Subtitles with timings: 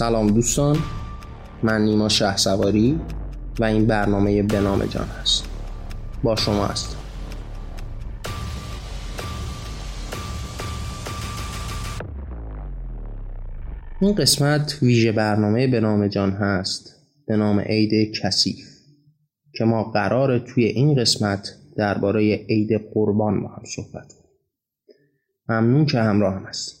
[0.00, 0.76] سلام دوستان
[1.62, 3.00] من نیما شه سواری
[3.58, 5.44] و این برنامه بنام جان هست.
[6.22, 6.96] با شما هستم.
[14.00, 18.68] این قسمت ویژه برنامه به نام جان هست به نام عید کثیف
[19.54, 24.34] که ما قرار توی این قسمت درباره عید قربان با هم صحبت کنیم.
[25.48, 26.79] ممنون که همراه هم هستیم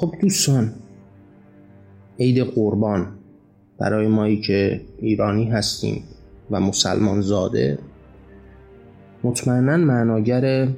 [0.00, 0.74] خب دوستان
[2.18, 3.06] عید قربان
[3.78, 6.04] برای مایی که ایرانی هستیم
[6.50, 7.78] و مسلمان زاده
[9.24, 10.68] مطمئنا معناگر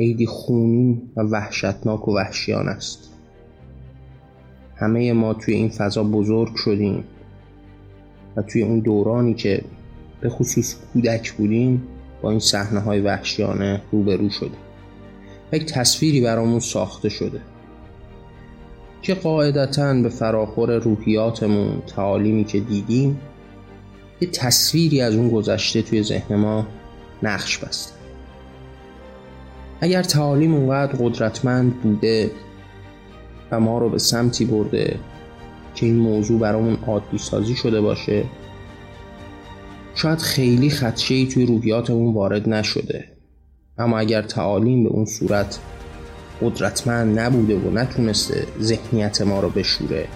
[0.00, 3.10] عیدی خونین و وحشتناک و وحشیان است.
[4.76, 7.04] همه ما توی این فضا بزرگ شدیم
[8.36, 9.64] و توی اون دورانی که
[10.20, 11.82] به خصوص کودک بودیم
[12.22, 14.60] با این صحنه های وحشیانه روبرو شدیم.
[15.52, 17.40] یک تصویری برامون ساخته شده.
[19.06, 23.20] که قاعدتا به فراخور روحیاتمون تعالیمی که دیدیم
[24.20, 26.66] یه تصویری از اون گذشته توی ذهن ما
[27.22, 27.92] نقش بسته.
[29.80, 32.30] اگر تعالیم اونقدر قدرتمند بوده
[33.50, 34.98] و ما رو به سمتی برده
[35.74, 38.24] که این موضوع برامون عادی سازی شده باشه
[39.94, 43.04] شاید خیلی خدشه ای توی روحیاتمون وارد نشده.
[43.78, 45.58] اما اگر تعالیم به اون صورت
[46.42, 50.08] قدرتمند نبوده و نتونسته ذهنیت ما رو بشوره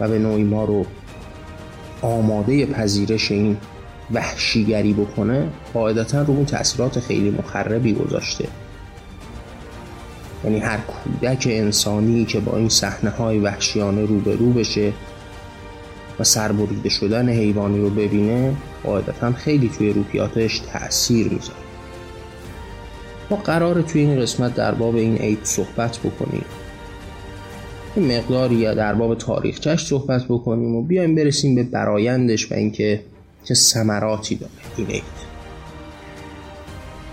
[0.00, 0.86] و به نوعی ما رو
[2.02, 3.56] آماده پذیرش این
[4.12, 8.48] وحشیگری بکنه قاعدتا رو اون تاثیرات خیلی مخربی گذاشته.
[10.44, 14.92] یعنی هر کودک انسانی که با این صحنه های وحشیانه روبرو بشه
[16.20, 21.63] و سربریده شدن حیوانی رو ببینه قاعدتا خیلی توی روحیاتش تاثیر می‌ذاره.
[23.30, 26.44] ما قراره توی این قسمت در باب این عید صحبت بکنیم.
[27.96, 33.00] این مقداری در باب تاریخچش صحبت بکنیم و بیایم برسیم به برایندش و اینکه
[33.44, 35.02] چه ثمراتی داره این عید.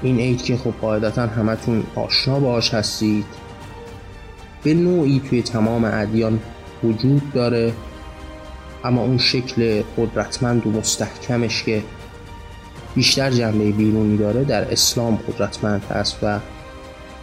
[0.01, 3.25] این عید که خب قاعدتا همتون آشنا باش هستید.
[4.63, 6.39] به نوعی توی تمام ادیان
[6.83, 7.73] وجود داره
[8.83, 11.83] اما اون شکل قدرتمند و مستحکمش که
[12.95, 16.39] بیشتر جنبه بیرونی داره در اسلام قدرتمند هست و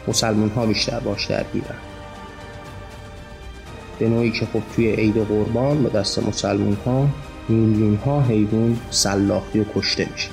[0.08, 1.74] مسلمان ها بیشتر باش درگیرن
[3.98, 7.08] به نوعی که خب توی عید قربان به دست مسلمان ها
[7.48, 10.28] میلیون ها حیوان سلاخی و کشته میشه.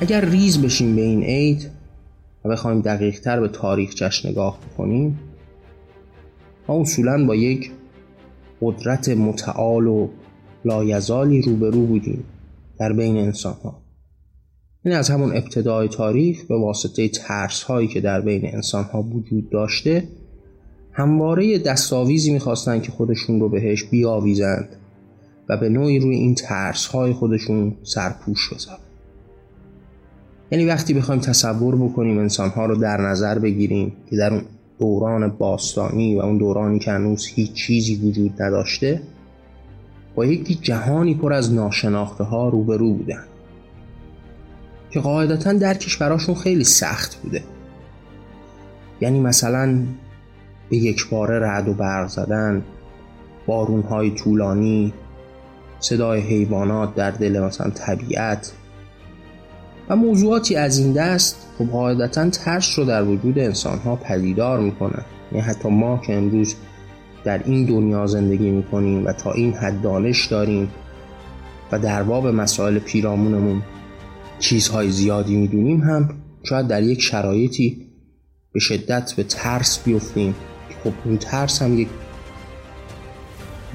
[0.00, 1.70] اگر ریز بشیم به این عید
[2.44, 5.18] و بخوایم دقیق تر به تاریخ جشن نگاه بکنیم
[6.68, 7.70] ما اصولا با یک
[8.60, 10.08] قدرت متعال و
[10.66, 12.24] لایزالی روبرو بودیم
[12.78, 13.82] در بین انسان ها
[14.84, 19.50] این از همون ابتدای تاریخ به واسطه ترس هایی که در بین انسان ها وجود
[19.50, 20.08] داشته
[20.92, 24.68] همواره دستاویزی می‌خواستن که خودشون رو بهش بیاویزند
[25.48, 28.78] و به نوعی روی این ترس های خودشون سرپوش بذارن.
[30.52, 34.42] یعنی وقتی بخوایم تصور بکنیم انسان ها رو در نظر بگیریم که در اون
[34.78, 39.02] دوران باستانی و اون دورانی که هنوز هیچ چیزی وجود نداشته
[40.16, 43.24] با یکی جهانی پر از ناشناخته ها روبرو بودن
[44.90, 47.44] که قاعدتا درکش براشون خیلی سخت بوده.
[49.00, 49.78] یعنی مثلا
[50.70, 52.62] به یک باره رعد و برق زدن
[53.46, 54.92] بارون های طولانی
[55.80, 58.52] صدای حیوانات در دل مثلا طبیعت
[59.88, 65.04] و موضوعاتی از این دست خب قاعدتا ترس رو در وجود انسان ها پدیدار می‌کنه.
[65.32, 66.54] یعنی حتی ما که امروز
[67.26, 70.70] در این دنیا زندگی می‌کنیم و تا این حد دانش داریم
[71.72, 73.62] و در باب مسائل پیرامونمون
[74.38, 77.86] چیزهای زیادی می‌دونیم هم شاید در یک شرایطی
[78.52, 80.34] به شدت به ترس بیفتیم.
[80.84, 81.88] خب این ترس هم یک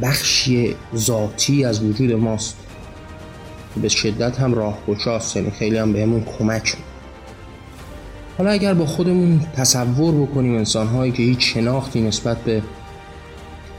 [0.02, 2.58] بخشی ذاتی از وجود ماست.
[3.82, 6.76] به شدت هم راهگشاست یعنی خیلی هم بهمون کمک
[8.38, 12.62] حالا اگر با خودمون تصور بکنیم انسانهایی که هیچ شناختی نسبت به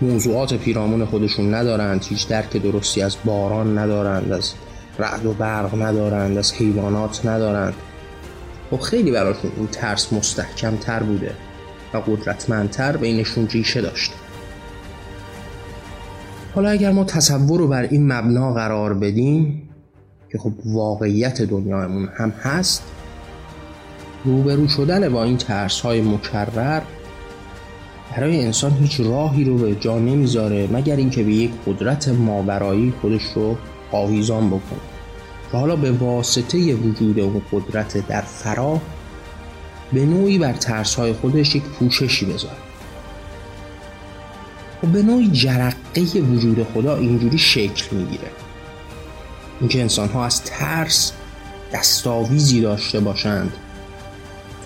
[0.02, 4.52] موضوعات پیرامون خودشون ندارند هیچ درک درستی از باران ندارند از
[4.99, 7.75] رعد و برق ندارند از حیوانات ندارند.
[8.70, 11.34] خب خیلی براشون این ترس مستحکم تر بوده
[11.94, 14.14] و قدرتمندتر بینشون ریشه داشته
[16.55, 19.69] حالا اگر ما تصور رو بر این مبنا قرار بدیم
[20.32, 22.82] که خب واقعیت دنیایمون هم هست
[24.25, 26.81] روبرو شدن با این ترس های مکرر
[28.17, 33.23] برای انسان هیچ راهی رو به جا نمی‌ذاره مگر اینکه به یک قدرت ماورایی خودش
[33.35, 33.56] رو
[33.93, 34.81] آویزان بکنه.
[35.53, 38.81] و حالا به واسطه وجود اون قدرت در فرا
[39.93, 42.56] به نوعی بر ترسهای خودش یک پوششی بذاره.
[44.82, 48.31] و به نوعی جرقه وجود خدا اینجوری شکل می‌گیره.
[49.61, 51.12] اینکه انسان ها از ترس
[51.73, 53.53] دستاویزی داشته باشند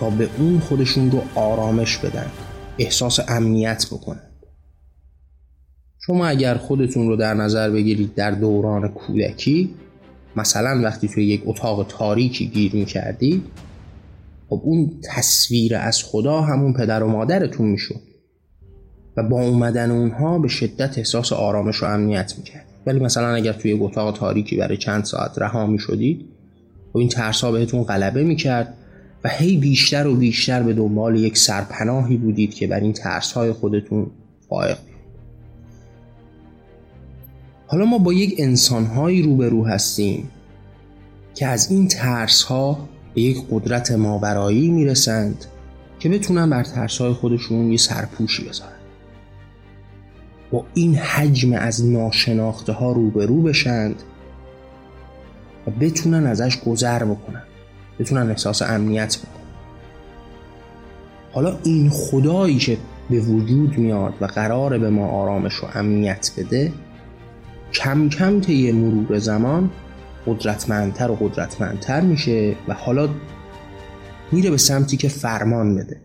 [0.00, 2.30] تا به اون خودشون رو آرامش بدن.
[2.78, 4.32] احساس امنیت بکنند
[6.06, 9.74] شما اگر خودتون رو در نظر بگیرید در دوران کودکی
[10.36, 13.42] مثلا وقتی توی یک اتاق تاریکی گیر می‌کردید
[14.48, 18.00] خب اون تصویر از خدا همون پدر و مادرتون می‌شد
[19.16, 22.66] و با اومدن اونها به شدت احساس آرامش و امنیت می‌کرد.
[22.86, 26.28] ولی مثلا اگر توی یک اتاق تاریکی برای چند ساعت رها می‌شدید
[26.94, 28.74] و این ترس بهتون غلبه می‌کرد.
[29.28, 34.10] هی بیشتر و بیشتر به دنبال یک سرپناهی بودید که بر این ترس های خودتون
[34.48, 34.78] فائق
[37.66, 40.30] حالا ما با یک انسانهایی روبرو هستیم
[41.34, 45.44] که از این ترس ها به یک قدرت ماورایی می‌رسند
[45.98, 48.72] که بتونن بر ترس های خودشون یه سرپوشی بذارن.
[50.50, 54.02] با این حجم از ناشناخته ها روبرو بشند
[55.66, 57.42] و بتونن ازش گذر بکنن.
[57.98, 59.46] بتونن احساس امنیت بکنن.
[61.32, 62.78] حالا این خدایی که
[63.10, 66.72] به وجود میاد و قراره به ما آرامش و امنیت بده
[67.72, 69.70] کم کم طی مرور زمان
[70.26, 73.08] قدرتمندتر و قدرتمندتر میشه و حالا
[74.32, 76.00] میره به سمتی که فرمان بده.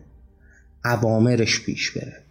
[0.84, 2.22] عوامرش پیش بره.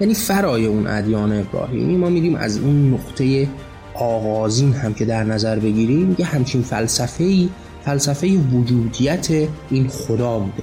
[0.00, 3.48] یعنی فرای اون ادیان ابراهیمی ما میریم از اون نقطه
[3.94, 7.48] آغازین هم که در نظر بگیریم یه همچین فلسفه
[7.84, 9.28] فلسفه وجودیت
[9.70, 10.62] این خدا بوده.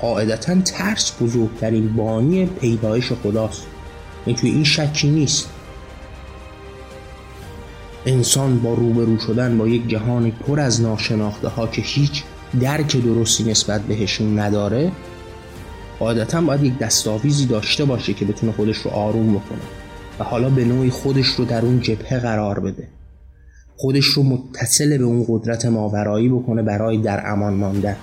[0.00, 3.66] قاعدتا ترس بزرگترین بانی پیدایش خداست.
[4.26, 5.48] این توی این شکی نیست.
[8.06, 12.22] انسان با روبرو شدن با یک جهان پر از ناشناخته ها که هیچ
[12.60, 14.92] درک درستی نسبت بهشون نداره
[15.98, 19.60] قاعدتا باید یک دستاویزی داشته باشه که بتونه خودش رو آروم بکنه
[20.18, 22.88] و حالا به نوعی خودش رو در اون جبهه قرار بده.
[23.76, 27.96] خودش رو متصل به اون قدرت ماورایی بکنه برای در امان ماندن.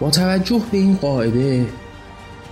[0.00, 1.66] با توجه به این قاعده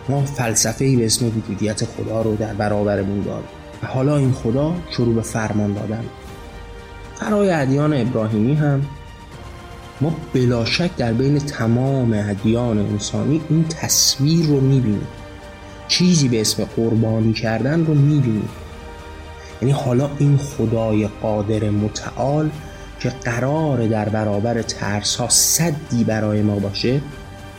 [0.09, 3.49] ما فلسفه به اسم وجودیت خدا رو در برابرمون داریم
[3.83, 6.05] و حالا این خدا شروع به فرمان دادن.
[7.15, 8.83] فرای ادیان ابراهیمی هم
[10.01, 15.07] ما بلاشک در بین تمام ادیان انسانی این تصویر رو می‌بینیم.
[15.89, 18.49] چیزی به اسم قربانی کردن رو می‌بینیم.
[19.63, 22.51] یعنی حالا این خدای قادر متعال
[23.01, 27.01] که قرار در برابر ترس ها صدی برای ما باشه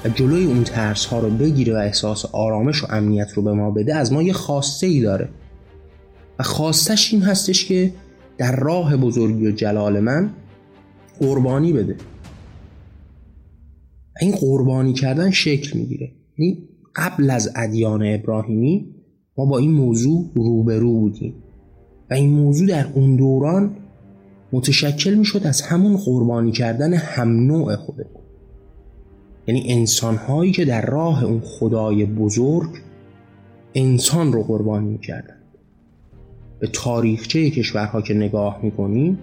[0.06, 3.72] و جلوی اون ترس ها رو بگیره و احساس آرامش و امنیت رو به ما
[3.72, 5.30] بده از ما یه خواسته ای داره.
[6.40, 7.94] و خواستش این هستش که
[8.38, 10.30] در راه بزرگی و جلال من
[11.20, 11.96] قربانی بده.
[14.22, 16.12] این قربانی کردن شکل می‌گیره.
[16.38, 18.96] یعنی قبل از ادیان ابراهیمی
[19.38, 21.34] ما با این موضوع روبرو بودیم.
[22.10, 23.76] و این موضوع در اون دوران
[24.52, 28.06] متشکل می‌شد از همون قربانی کردن هم نوع خوده
[29.48, 32.70] یعنی انسان هایی که در راه اون خدای بزرگ
[33.76, 35.36] انسان رو قربانی می‌کردن.
[36.60, 39.20] به تاریخچه کشورها که نگاه می‌کنیم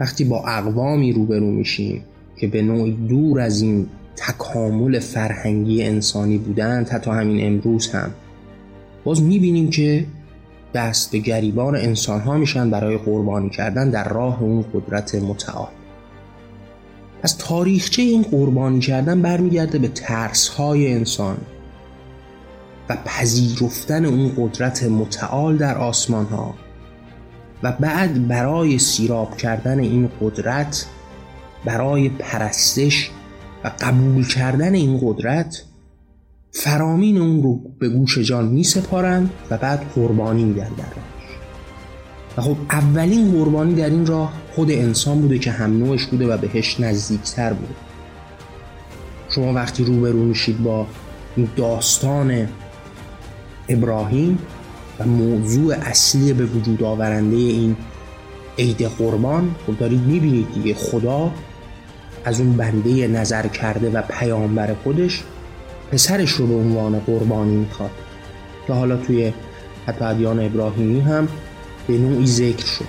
[0.00, 2.02] وقتی با اقوامی روبرو میشیم
[2.36, 8.10] که به نوعی دور از این تکامل فرهنگی انسانی بودند حتی همین امروز هم
[9.04, 10.06] باز می‌بینیم که
[10.74, 15.68] دست به گریبان انسان ها میشن برای قربانی کردن در راه اون قدرت متعال.
[17.22, 21.36] از تاریخچه این قربانی کردن برمیگرده به ترس های انسان
[22.88, 26.54] و پذیرفتن اون قدرت متعال در آسمان ها
[27.62, 30.86] و بعد برای سیراب کردن این قدرت
[31.64, 33.10] برای پرستش
[33.64, 35.64] و قبول کردن این قدرت
[36.56, 40.84] فرامین اون رو به گوش جان می سپارند و بعد قربانی میدن در
[42.36, 46.36] و خب اولین قربانی در این راه خود انسان بوده که هم نوعش بوده و
[46.36, 47.74] بهش نزدیکتر بوده.
[49.30, 50.86] شما وقتی روبرو میشید با
[51.56, 52.48] داستان
[53.68, 54.38] ابراهیم
[54.98, 57.76] و موضوع اصلی به وجود آورنده این
[58.58, 61.30] عید قربان خب دارید می‌بینید دیگه خدا
[62.24, 65.22] از اون بنده نظر کرده و پیامبر خودش
[65.94, 67.90] پسرش رو به عنوان قربانی می‌خواد.
[68.66, 69.32] که حالا توی
[69.86, 71.28] حتی ادیان ابراهیمی هم
[71.86, 72.84] به نوعی ذکر شد.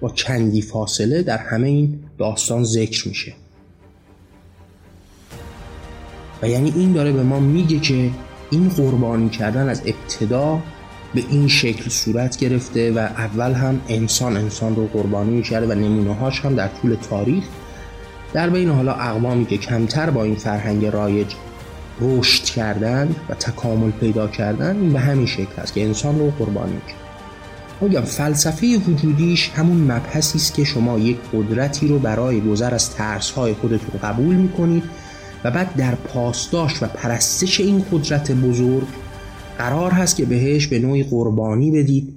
[0.00, 3.32] با چندی فاصله در همه این داستان ذکر میشه.
[6.42, 8.10] و یعنی این داره به ما میگه که
[8.50, 10.60] این قربانی کردن از ابتدا
[11.14, 16.14] به این شکل صورت گرفته و اول هم انسان انسان رو قربانی می‌کرده و نمونه
[16.14, 17.44] هاش هم در طول تاریخ
[18.32, 21.28] در بین حالا اقوامی که کمتر با این فرهنگ رایج
[22.00, 27.04] رشد کردن و تکامل پیدا کردن به همین شکل است که انسان رو قربانی کرد
[27.80, 33.54] میگم فلسفه وجودیش همون مبحثی است که شما یک قدرتی رو برای گذر از ترسهای
[33.54, 34.82] خودتون قبول می‌کنید
[35.44, 38.86] و بعد در پاسداشت و پرستش این قدرت بزرگ
[39.58, 42.14] قرار هست که بهش به نوعی قربانی بدید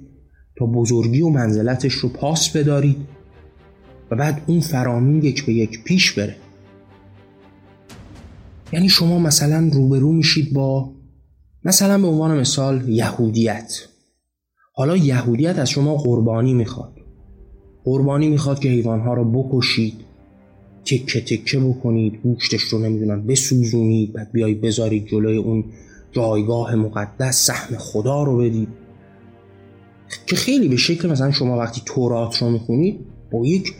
[0.56, 2.96] تا بزرگی و منزلتش رو پاس بدارید
[4.10, 6.36] و بعد اون فرامین یک به یک پیش بره.
[8.72, 10.92] یعنی شما مثلا روبرو میشید با
[11.64, 13.80] مثلا به عنوان مثال یهودیت.
[14.72, 16.92] حالا یهودیت از شما قربانی می‌خواد.
[17.84, 19.94] قربانی می‌خواد که حیوانها رو بکشید
[20.84, 25.64] تکه تکه بکنید گوشتش رو نمی‌دونم بسوزونید بعد بیای بذارید جلوی اون
[26.12, 28.68] جایگاه مقدس سهم خدا رو بدید.
[30.26, 33.00] که خیلی به شکل مثلا شما وقتی تورات رو می‌خونید
[33.32, 33.74] با یک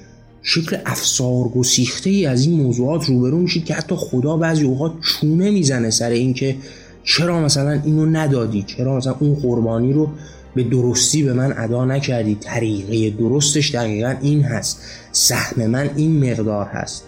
[0.50, 5.50] شکل افسار گسیخته ای از این موضوعات روبرو میشید که حتی خدا بعضی اوقات چونه
[5.50, 6.56] می‌زنه سر اینکه
[7.04, 10.10] چرا مثلا اینو ندادی؟ چرا مثلا اون قربانی رو
[10.54, 14.80] به درستی به من ادا نکردی؟ طریقه درستش دقیقا این هست.
[15.12, 17.04] سهم من این مقدار هست.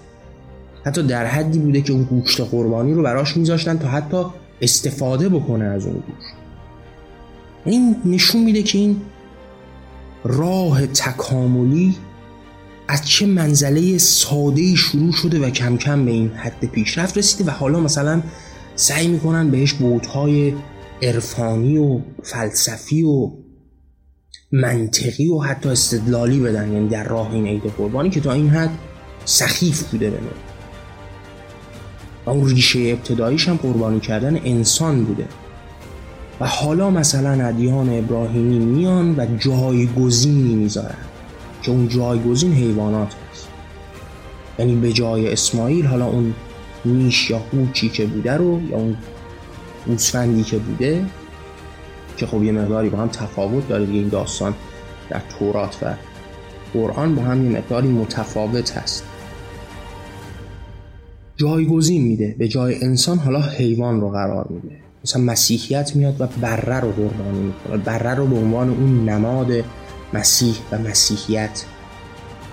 [0.85, 4.25] حتی در حدی بوده که اون گوشت قربانی رو براش میذاشتن تا حتی
[4.61, 6.35] استفاده بکنه از اون گوشت.
[7.65, 9.01] این نشون میده که این
[10.25, 11.95] راه تکاملی
[12.91, 17.55] از چه منزله ساده شروع شده و کم کم به این حد پیشرفت رسیده و
[17.55, 18.23] حالا مثلا
[18.77, 20.55] سعی می‌کنن بهش بودهای
[21.03, 23.31] عرفانی و فلسفی و
[24.53, 28.71] منطقی و حتی استدلالی بدن یعنی در راه این عید قربانی که تا این حد
[29.25, 30.19] سخیف بوده به
[32.27, 35.25] و اون ریشه ابتداییش هم قربانی کردن انسان بوده.
[36.41, 41.10] و حالا مثلا ادیان ابراهیمی میان و جایگزینی می‌ذارن.
[41.63, 43.49] که اون جایگزین حیوانات هست.
[44.59, 46.35] یعنی به جای اسماعیل حالا اون
[46.85, 48.97] میش یا قوچی که بوده رو یا اون
[49.87, 51.05] گوسفندی که بوده
[52.17, 54.55] که خب یه مقداری با هم تفاوت داره دیگه این داستان
[55.11, 55.95] در تورات و
[56.75, 59.05] قرآن با هم یه مقداری متفاوت هست.
[61.37, 62.35] جایگزین میده.
[62.39, 64.77] به جای انسان حالا حیوان رو قرار میده.
[65.05, 67.77] مثلا مسیحیت میاد و بره رو قربانی می‌کنه.
[67.77, 69.53] بره رو به عنوان اون نماد
[70.13, 71.65] مسیح و مسیحیت.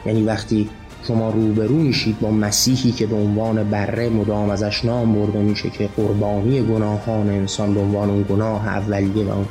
[0.06, 0.70] یعنی وقتی
[1.08, 5.90] شما روبرو میشید با مسیحی که به عنوان بره مدام ازش نام برده میشه که
[5.98, 9.46] قربانی گناهان انسان به عنوان اون گناه اولیه و اون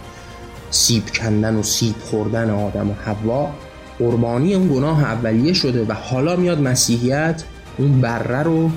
[0.70, 3.48] سیب کندن و سیب خوردن آدم و حوا
[3.98, 7.42] قربانی اون گناه اولیه شده و حالا میاد مسیحیت
[7.78, 8.70] اون بره رو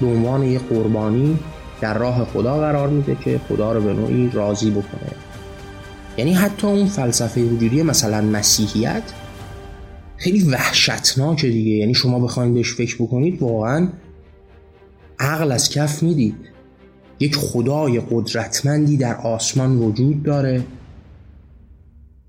[0.00, 1.38] به عنوان یه قربانی
[1.80, 5.29] در راه خدا قرار میده که خدا رو به نوعی راضی بکنه.
[6.20, 9.02] یعنی حتی اون فلسفه وجودی مثلا مسیحیت
[10.16, 11.70] خیلی وحشتناکه دیگه.
[11.70, 13.88] یعنی شما بخواید بهش فکر بکنید واقعا
[15.18, 16.34] عقل از کف می‌دید.
[17.20, 20.64] یک خدای قدرتمندی در آسمان وجود داره.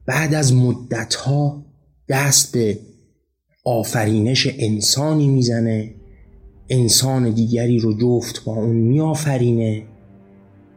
[0.05, 1.65] بعد از مدتها
[2.09, 2.79] دست به
[3.65, 5.95] آفرینش انسانی می‌زنه.
[6.69, 9.83] انسان دیگری رو جفت با اون میآفرینه.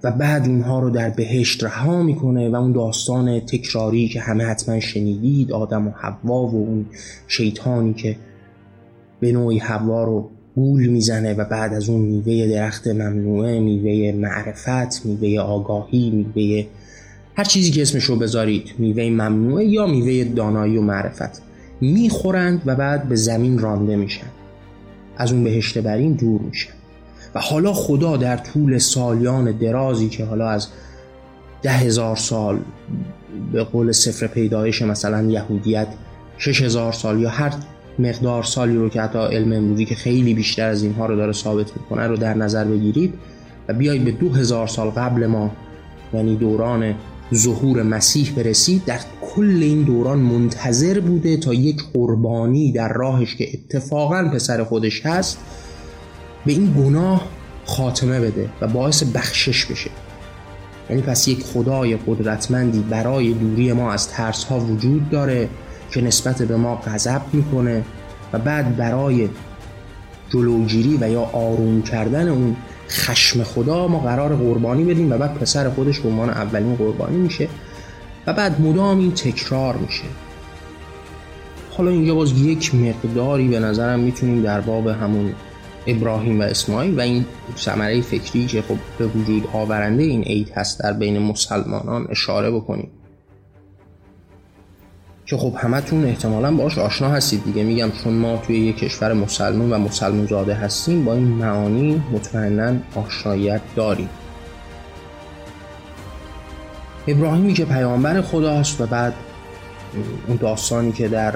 [0.04, 4.80] و بعد اونها رو در بهشت رها می‌کنه و اون داستان تکراری که همه حتما
[4.80, 6.87] شنیدید آدم و حوا و اون
[7.28, 8.16] شیطانی که
[9.20, 15.06] به نوعی حوا رو گول می‌زنه و بعد از اون میوه درخت ممنوعه میوه معرفت
[15.06, 16.66] میوه آگاهی میوه
[17.37, 21.42] هر چیزی که اسمش رو بذارید میوه ممنوعه یا میوه دانایی و معرفت
[21.80, 24.26] می‌خورند و بعد به زمین رانده میشن.
[25.16, 26.73] از اون بهشت برین دور میشن.
[27.34, 30.68] و حالا خدا در طول سالیان درازی که حالا از
[31.62, 32.60] ده هزار سال
[33.52, 35.88] به قول سفر پیدایش مثلا یهودیت
[36.38, 37.52] شش هزار سال یا هر
[37.98, 41.76] مقدار سالی رو که حتی علم امروزی که خیلی بیشتر از اینها رو داره ثابت
[41.76, 43.14] می‌کنه رو در نظر بگیرید
[43.68, 45.50] و بیایید به دو هزار سال قبل ما
[46.14, 46.94] یعنی دوران
[47.34, 53.48] ظهور مسیح برسید در کل این دوران منتظر بوده تا یک قربانی در راهش که
[53.54, 55.38] اتفاقا پسر خودش هست.
[56.46, 57.24] به این گناه
[57.64, 59.90] خاتمه بده و باعث بخشش بشه.
[60.90, 65.48] یعنی پس یک خدای قدرتمندی برای دوری ما از ترس ها وجود داره
[65.90, 67.84] که نسبت به ما غضب می‌کنه
[68.32, 69.28] و بعد برای
[70.30, 72.56] جلوگیری و یا آروم کردن اون
[72.88, 77.48] خشم خدا ما قرار قربانی بدیم و بعد پسر خودش به عنوان اولین قربانی میشه
[78.26, 80.04] و بعد مدام این تکرار میشه.
[81.70, 85.34] حالا اینجا باز یک مقداری به نظرم می‌تونیم در باب همون
[85.86, 87.24] ابراهیم و اسماعیل و این
[87.56, 92.90] ثمره فکری که خب به وجود آورنده این عید هست در بین مسلمانان اشاره بکنیم.
[95.26, 97.62] که خب همتون احتمالا باش آشنا هستید دیگه.
[97.62, 102.76] میگم چون ما توی یک کشور مسلمون و مسلمون زاده هستیم با این معانی مطمئنا
[102.94, 104.08] آشناییت داریم.
[107.06, 109.14] ابراهیمی که پیامبر خداست و بعد
[110.28, 111.34] اون داستانی که در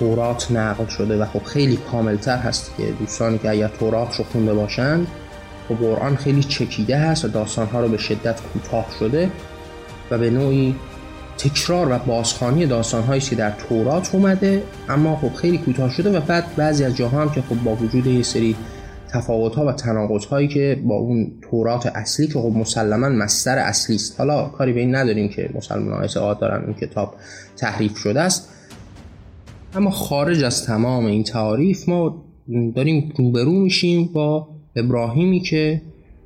[0.00, 4.54] تورات نقل شده و خب خیلی کاملتر هست که دوستانی که اگر تورات رو خونده
[4.54, 5.06] باشند
[5.68, 9.30] خب قرآن خیلی چکیده هست و داستانها رو به شدت کوتاه شده
[10.10, 10.74] و به نوعی
[11.38, 16.56] تکرار و بازخانی داستانهایی که در تورات اومده اما خب خیلی کوتاه شده و بعد
[16.56, 18.56] بعضی از جاها هم که خب با وجود یه سری
[19.08, 23.96] تفاوت ها و تناقض هایی که با اون تورات اصلی که خب مسلما مستر اصلی
[23.96, 24.18] است.
[24.18, 27.14] حالا کاری به این نداریم که مسلمان ها اعتقاد دارن این کتاب
[27.56, 28.48] تحریف شده است.
[29.74, 32.24] اما خارج از تمام این تعاریف ما
[32.74, 35.82] داریم روبرو میشیم با ابراهیمی که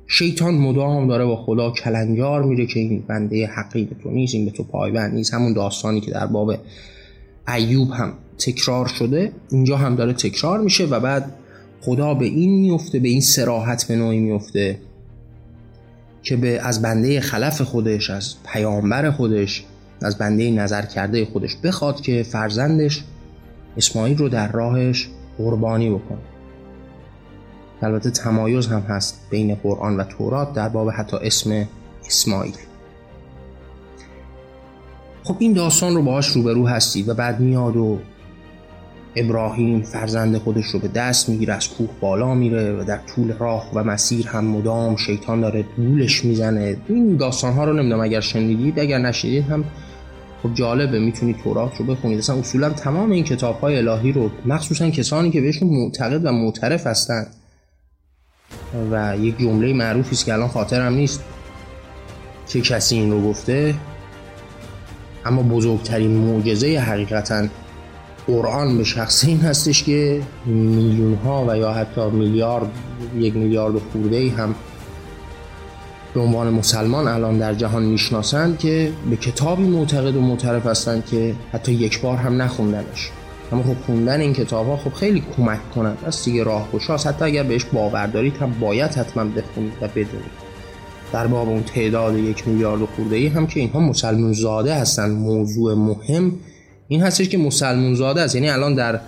[0.07, 4.45] شیطان مدام داره با خدا کلنجار میره که این بنده حقی به تو نیست این
[4.45, 5.33] به تو پایبند نیست.
[5.33, 6.55] همون داستانی که در باب
[7.47, 11.33] ایوب هم تکرار شده اینجا هم داره تکرار میشه و بعد
[11.81, 14.79] خدا به این میفته به این سراحت به نوعی میفته
[16.23, 19.65] که به از بنده خلف خودش از پیامبر خودش
[20.01, 23.03] از بنده نظر کرده خودش بخواد که فرزندش
[23.77, 26.17] اسماعیل رو در راهش قربانی بکنه
[27.81, 31.67] البته تمایز هم هست بین قرآن و تورات در باب حتی اسم
[32.05, 32.55] اسماعیل.
[35.23, 37.99] خب این داستان رو باهاش روبرو هستید و بعد میاد و
[39.15, 43.71] ابراهیم فرزند خودش رو به دست می‌گیره از کوه بالا میره و در طول راه
[43.73, 46.77] و مسیر هم مدام شیطان داره دولش می‌زنه.
[46.87, 49.63] این داستان ها رو نمی‌دونم اگر شنیدید اگر نشنیدید هم
[50.45, 54.89] خب جالبه می‌تونید تورات رو بخونید اصلا اصولا تمام این کتاب های الهی رو مخصوصا
[54.89, 57.27] کسانی که بهشون معتقد و معترف هستند
[58.91, 61.23] و یک جمله معروفی است که الان خاطرم نیست.
[62.47, 63.75] چه کسی این رو گفته؟
[65.25, 67.47] اما بزرگترین معجزه حقیقتا
[68.27, 72.71] قرآن به شخص این هستش که میلیون ها و یا حتی میلیارد
[73.17, 74.55] یک میلیارد خورده هم
[76.15, 81.35] به عنوان مسلمان الان در جهان می‌شناسند که به کتابی معتقد و معترف هستند که
[81.53, 83.09] حتی یک بار هم نخوندنش.
[83.51, 85.97] اما خب خوندن این کتاب ها خب خیلی کمک کنند.
[86.05, 86.69] از دیگه راه
[87.05, 90.45] حتی اگر بهش باور دارید هم باید حتما بخونید و بدونید.
[91.13, 95.73] در باب اون تعداد یک میلیارد خورده ای هم که اینها مسلمون زاده هستن موضوع
[95.73, 96.31] مهم
[96.87, 98.35] این هستش که مسلمون زاده است.
[98.35, 98.99] یعنی الان در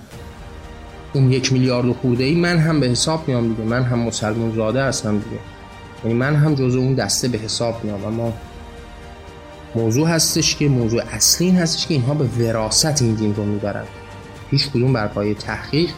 [1.13, 3.63] اون یک میلیارد خورده ای من هم به حساب میام دیگه.
[3.63, 5.56] من هم مسلمون زاده هستم دیگه.
[6.03, 8.33] یعنی من هم جزو اون دسته به حساب میام اما
[9.75, 13.83] موضوع هستش که موضوع اصلی این هستش که اینها به وراست این دین رو می‌برن.
[14.51, 15.89] هیچ کدوم بر پای تحقیق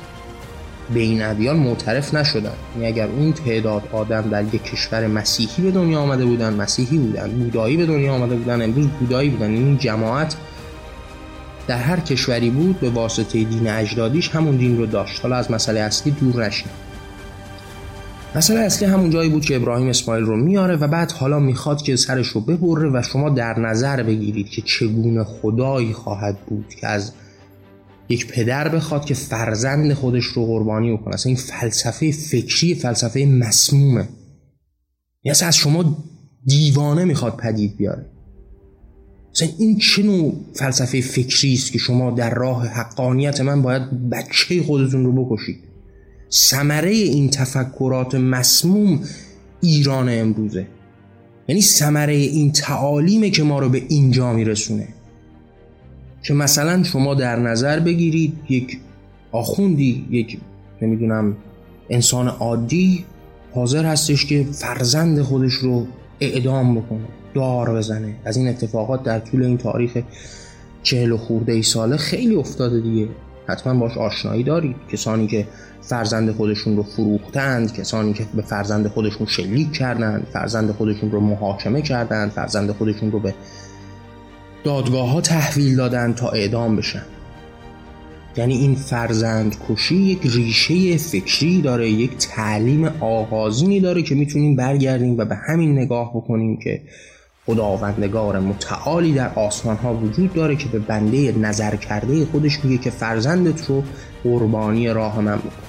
[0.94, 2.52] به این ادیان معترف نشدن.
[2.76, 7.30] یعنی اگر اون تعداد آدم در یک کشور مسیحی به دنیا آمده بودن مسیحی بودن
[7.30, 10.36] بودایی به دنیا آمده بودن امروز بودایی بودن این جماعت
[11.68, 15.22] در هر کشوری بود به واسطه دین اجدادیش همون دین رو داشت.
[15.22, 16.89] حالا از مسئله اصلی دور نشید
[18.36, 21.96] مسئله اصلی همون جایی بود که ابراهیم اسماعیل رو میاره و بعد حالا می‌خواد که
[21.96, 27.12] سرش رو ببره و شما در نظر بگیرید که چگونه خدایی خواهد بود که از
[28.10, 31.14] یک پدر بخواد که فرزند خودش رو قربانی بکنه.
[31.14, 34.10] اصلا این فلسفه فکری فلسفه مسمومه.
[35.24, 35.98] یعنی از شما
[36.46, 38.06] دیوانه می‌خواد پدید بیاره.
[39.32, 44.64] مثلا این چه نوع فلسفه فکری است که شما در راه حقانیت من باید بچه
[44.64, 45.69] خودتون رو بکشید؟
[46.32, 49.00] ثمره این تفکرات مسموم
[49.62, 50.68] ایران امروزه.
[51.48, 54.88] یعنی ثمره این تعالیمه که ما رو به اینجا میرسونه.
[56.24, 58.80] که مثلا شما در نظر بگیرید یک
[59.32, 60.40] آخوندی یک
[60.82, 61.38] نمی‌دونم
[61.90, 63.06] انسان عادی
[63.54, 65.88] حاضر هستش که فرزند خودش رو
[66.20, 68.16] اعدام بکنه دار بزنه.
[68.26, 69.98] از این اتفاقات در طول این تاریخ
[70.84, 73.08] چهل و خورده ای ساله خیلی افتاده دیگه.
[73.48, 74.76] حتما باش آشنایی دارید.
[74.92, 75.48] کسانی که
[75.90, 81.82] فرزند خودشون رو فروختند کسانی که به فرزند خودشون شلیک کردند فرزند خودشون رو محاکمه
[81.82, 83.34] کردند فرزند خودشون رو به
[84.64, 87.04] دادگاه ها تحویل دادن تا اعدام بشن.
[88.38, 95.18] یعنی این فرزند کشی یک ریشه فکری داره یک تعلیم آغازینی داره که می‌تونیم برگردیم
[95.18, 96.82] و به همین نگاه بکنیم که
[97.46, 102.90] خداوندگار متعالی در آسمان ها وجود داره که به بنده نظر کرده خودش میگه که
[102.90, 103.84] فرزندت رو
[104.24, 105.69] قربانی راه من بکن.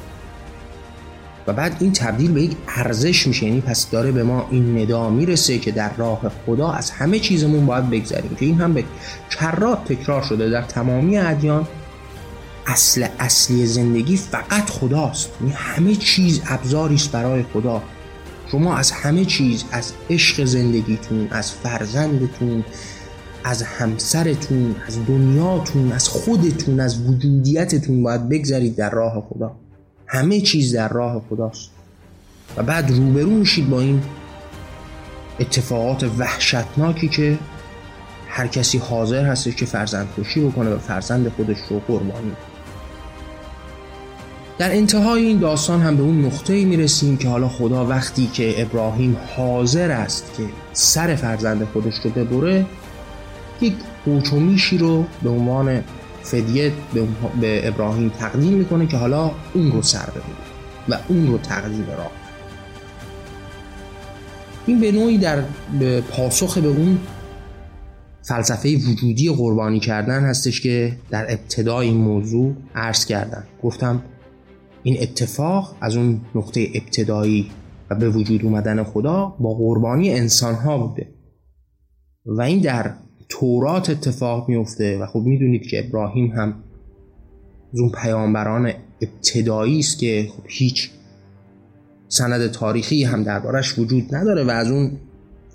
[1.46, 3.46] و بعد این تبدیل به یک ارزش میشه.
[3.46, 7.66] یعنی پس داره به ما این ندا می‌رسه که در راه خدا از همه چیزمون
[7.66, 8.37] باید بگذریم.
[8.37, 8.85] که این هم به
[9.31, 10.50] کرات تکرار شده.
[10.50, 11.68] در تمامی ادیان
[12.66, 15.31] اصل اصلی زندگی فقط خداست.
[15.40, 17.83] یعنی همه چیز ابزاری است برای خدا.
[18.53, 22.64] شما از همه چیز از عشق زندگیتون از فرزندتون
[23.44, 29.57] از همسرتون از دنیاتون از خودتون از وجودیتتون باید بگذارید در راه خدا.
[30.12, 31.70] همه چیز در راه خداست.
[32.57, 34.03] و بعد روبرو میشید با این
[35.40, 37.38] اتفاقات وحشتناکی که
[38.29, 42.33] هر کسی حاضر هستش که فرزند کشی بکنه و فرزند خودش رو قربانی
[44.59, 49.16] در انتهای این داستان هم به اون نقطه می‌رسیم که حالا خدا وقتی که ابراهیم
[49.37, 50.42] حاضر است که
[50.73, 52.66] سر فرزند خودش رو ببره
[53.61, 55.85] یک قوچومیشی رو به عنوان
[56.22, 56.72] فدیه
[57.40, 60.24] به ابراهیم تقدیم می‌کنه که حالا اون رو سر ببره
[60.88, 62.11] و اون رو تقدیم راه
[64.66, 65.42] این به نوعی در
[66.00, 66.98] پاسخ به اون
[68.22, 73.44] فلسفه وجودی قربانی کردن هستش که در ابتدای این موضوع عرض کردم.
[73.62, 74.02] گفتم
[74.83, 77.50] این اتفاق از اون نقطه ابتدایی
[77.90, 81.09] و به وجود اومدن خدا با قربانی انسان ها بوده
[82.26, 82.94] و این در
[83.30, 86.54] تورات اتفاق میفته و خب می‌دونید که ابراهیم هم
[87.74, 90.90] از اون پیامبران ابتدایی است که خب هیچ
[92.08, 94.92] سند تاریخی هم دربارش وجود نداره و از اون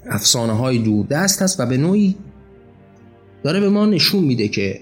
[0.09, 2.15] افسانه های دور دست هست و به نوعی
[3.43, 4.79] داره به ما نشون میده که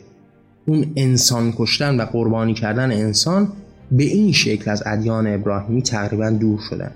[0.67, 3.51] اون انسان کشتن و قربانی کردن انسان
[3.91, 6.91] به این شکل از ادیان ابراهیمی تقریبا دور شدن.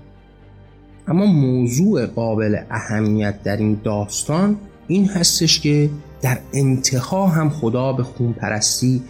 [1.08, 4.56] اما موضوع قابل اهمیت در این داستان
[4.88, 5.90] این هستش که
[6.22, 9.02] در انتها هم خدا به خون پرستی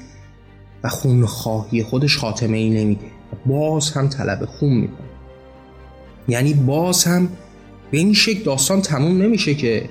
[0.85, 3.07] و خون خواهی خودش خاتمه ای نمیده.
[3.47, 5.09] باز هم طلب خون می‌کنه.
[6.29, 7.29] یعنی باز هم
[7.91, 9.89] به این شکل داستان تموم نمیشه که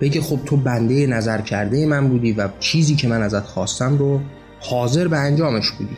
[0.00, 4.20] بگه خب تو بنده نظر کرده من بودی و چیزی که من ازت خواستم رو
[4.60, 5.96] حاضر به انجامش بودی.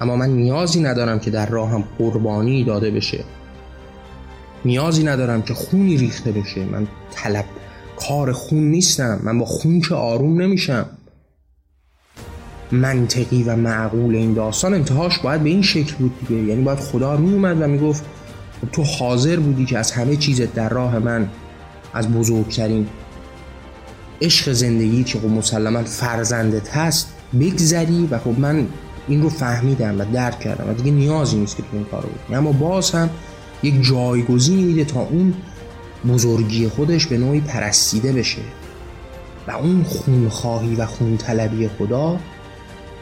[0.00, 3.24] اما من نیازی ندارم که در راهم قربانی داده بشه.
[4.64, 6.64] نیازی ندارم که خونی ریخته بشه.
[6.64, 7.44] من طلب
[7.96, 9.20] کار خون نیستم.
[9.24, 10.86] من با خون که آروم نمیشم.
[12.72, 16.42] منطقی و معقول این داستان انتهاش باید به این شکل بود دیگه.
[16.42, 18.04] یعنی باید خدا می اومد و می‌گفت
[18.72, 21.28] تو حاضر بودی که از همه چیزت در راه من
[21.94, 22.86] از بزرگترین
[24.22, 28.66] عشق زندگی که خب مسلما فرزندت هست بگذری و خب من
[29.08, 30.70] این رو فهمیدم و درک کردم.
[30.70, 32.36] و دیگه نیازی نیست که تو این کارو بکنی.
[32.36, 33.10] اما باز هم
[33.62, 35.34] یک جایگزینی میده تا اون
[36.08, 38.42] بزرگی خودش به نوعی پرستیده بشه
[39.48, 42.18] و اون خونخواهی و خونطلبی خدا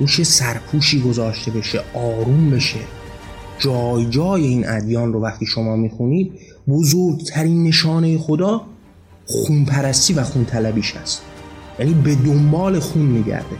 [0.00, 2.80] روش سرپوشی گذاشته بشه آروم بشه.
[3.58, 6.32] جای جای این ادیان رو وقتی شما می‌خونید
[6.68, 8.62] بزرگترین نشانه خدا
[9.26, 11.22] خون پرستی و خون طلبیش هست.
[11.78, 13.56] یعنی به دنبال خون میگرده.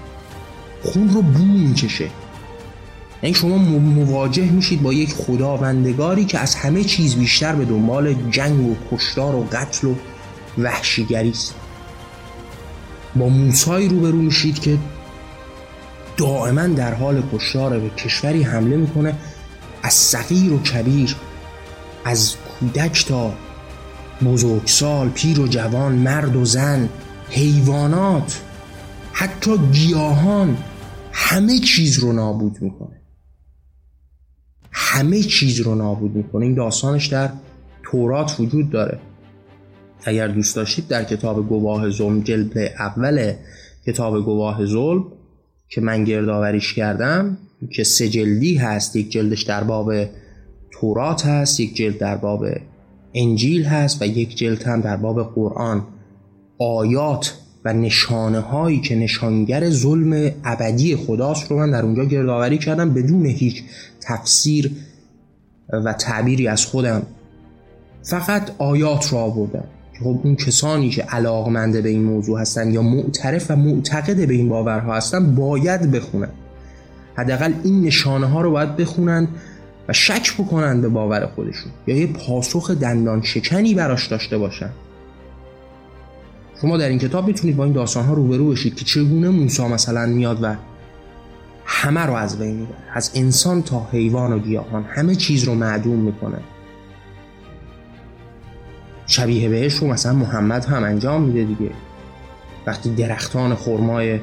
[0.82, 2.10] خون رو بو می‌کشه.
[3.22, 8.66] یعنی شما مواجه میشید با یک خداوندگاری که از همه چیز بیشتر به دنبال جنگ
[8.66, 9.94] و کشتار و قتل و
[10.58, 11.54] وحشیگری است.
[13.16, 14.78] با موسایی روبرو میشید که
[16.16, 19.14] دائما در حال کشتار به کشوری حمله می‌کنه
[19.82, 21.16] از صغیر و کبیر
[22.04, 23.34] از کودک تا
[24.24, 26.88] بزرگسال پیر و جوان مرد و زن
[27.30, 28.40] حیوانات
[29.12, 30.56] حتی گیاهان
[31.12, 32.99] همه چیز رو نابود می‌کنه.
[34.70, 36.44] همه چیز رو نابود می‌کنه.
[36.44, 37.30] این داستانش در
[37.82, 38.98] تورات وجود داره.
[40.04, 43.32] اگر دوست داشتید در کتاب گواه ظلم جلد اول
[43.86, 45.04] کتاب گواه ظلم
[45.68, 47.38] که من گردآوریش کردم
[47.72, 48.96] که سه جلدی هست.
[48.96, 49.92] یک جلدش در باب
[50.72, 52.44] تورات هست یک جلد در باب
[53.14, 55.86] انجیل هست و یک جلد هم در باب قرآن.
[56.58, 62.94] آیات و نشانه هایی که نشانگر ظلم ابدی خداست رو من در اونجا گردآوری کردم
[62.94, 63.62] بدون هیچ
[64.00, 64.70] تفسیر
[65.72, 67.02] و تعبیری از خودم.
[68.02, 69.64] فقط آیات رو آوردم.
[69.92, 74.34] که خب اون کسانی که علاقمنده به این موضوع هستن یا معترف و معتقد به
[74.34, 76.30] این باورها هستن باید بخونن.
[77.14, 79.28] حداقل این نشانه ها رو باید بخونن
[79.88, 81.72] و شک بکنن به باور خودشون.
[81.86, 84.70] یا یه پاسخ دندان شکنی براش داشته باشن.
[86.62, 90.06] شما در این کتاب می‌تونید با این داستان ها روبرو بشید که چگونه موسی مثلا
[90.06, 90.54] میاد و
[91.64, 92.76] همه رو از بین می‌بره.
[92.94, 96.38] از انسان تا حیوان و گیاهان همه چیز رو معدوم می‌کنه.
[99.06, 101.70] شبیه بهش رو مثلا محمد هم انجام میده دیگه.
[102.66, 104.20] وقتی درختان خرمای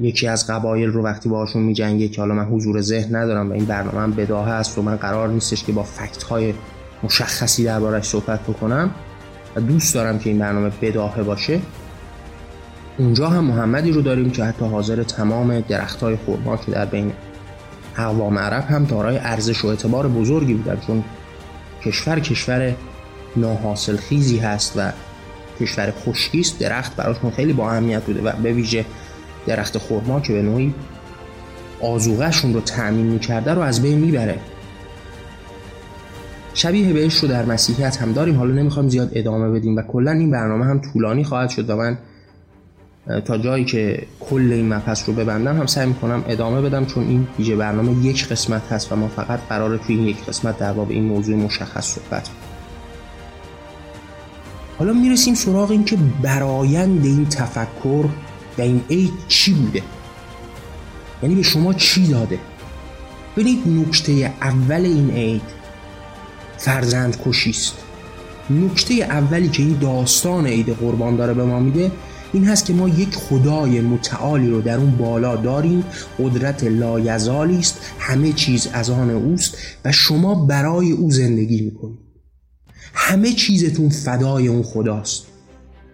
[0.00, 3.64] یکی از قبایل رو وقتی باهاشون میجنگه که حالا من حضور ذهن ندارم و این
[3.64, 6.54] برنامه هم بداهه است و من قرار نیستش که با فکت های
[7.02, 8.90] مشخصی دربارش صحبت بکنم
[9.56, 11.60] و دوست دارم که این برنامه بداهه باشه.
[12.98, 17.12] اونجا هم محمدی رو داریم که حتی حاضر تمام درخت های خورما که در بین
[17.96, 21.04] اقوام عرب هم دارای ارزش و اعتبار بزرگی بودن چون
[21.84, 22.74] کشور کشور
[23.36, 24.92] ناحاصل خیزی هست و
[25.60, 28.84] کشور خشکی درخت براشون خیلی با اهمیت بوده و به ویژه
[29.46, 30.74] درخت خرما که به نوعی
[31.80, 34.38] آزوغهشون رو تأمین می‌کرده رو از بین می‌بره.
[36.54, 38.36] شبیه بهش رو در مسیحیت هم داریم.
[38.36, 41.98] حالا نمی‌خوام زیاد ادامه بدیم و کلا این برنامه هم طولانی خواهد شد و من
[43.24, 47.26] تا جایی که کل این مبحث رو ببندم هم سعی می‌کنم ادامه بدم چون این
[47.38, 50.90] ویژه برنامه یک قسمت هست و ما فقط قراره توی این یک قسمت در باب
[50.90, 52.28] این موضوع مشخص صحبت
[54.78, 58.04] حالا می‌رسیم سراغ این که برایند این تفکر
[58.58, 59.82] و این عید چی بوده؟
[61.22, 62.38] یعنی به شما چی داده؟
[63.36, 65.59] ببینید نکته اول این عید
[66.60, 67.74] فرزند کشیست
[68.50, 71.92] نکته اولی که این داستان عید قربان داره به ما میده
[72.32, 75.84] این هست که ما یک خدای متعالی رو در اون بالا داریم.
[76.18, 81.98] قدرت لایزالی است همه چیز از آن اوست و شما برای او زندگی می‌کنید
[82.94, 85.26] همه چیزتون فدای اون خداست.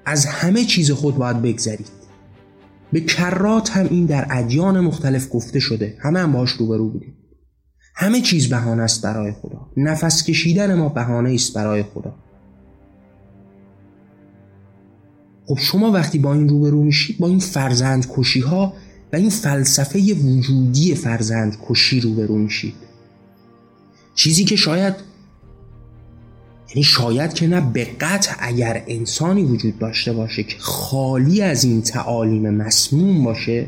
[0.05, 1.89] از همه چیز خود باید بگذرید.
[2.93, 5.97] به کرات هم این در ادیان مختلف گفته شده.
[6.01, 7.16] همه هم باش روبرو بودیم.
[7.99, 9.67] همه چیز بهانه است برای خدا.
[9.77, 12.15] نفس کشیدن ما بهانه است برای خدا.
[15.47, 18.73] خب شما وقتی با این روبرو میشید با این فرزند کشی ها
[19.13, 22.75] و این فلسفه وجودی فرزند کشی روبرو میشید.
[24.15, 24.95] چیزی که شاید
[26.69, 31.83] یعنی شاید که نه به قطع اگر انسانی وجود داشته باشه که خالی از این
[31.83, 33.67] تعالیم مسموم باشه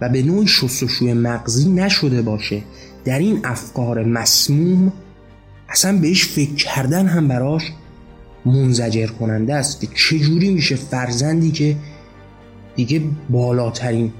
[0.00, 2.62] و به نوعی شستشوی مغزی نشده باشه
[3.08, 4.92] در این افکار مسموم
[5.68, 7.72] اصلا بهش فکر کردن هم براش
[8.46, 11.76] منزجر کننده است که چجوری میشه فرزندی که
[12.76, 14.12] دیگه بالاترین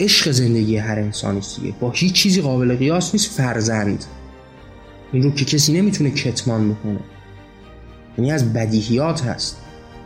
[0.00, 1.74] عشق زندگی هر انسانی دیگه.
[1.80, 4.04] با هیچ چیزی قابل قیاس نیست فرزند.
[5.12, 7.00] این رو که کسی نمی‌تونه کتمان بکنه.
[8.18, 9.56] یعنی از بدیهیات هست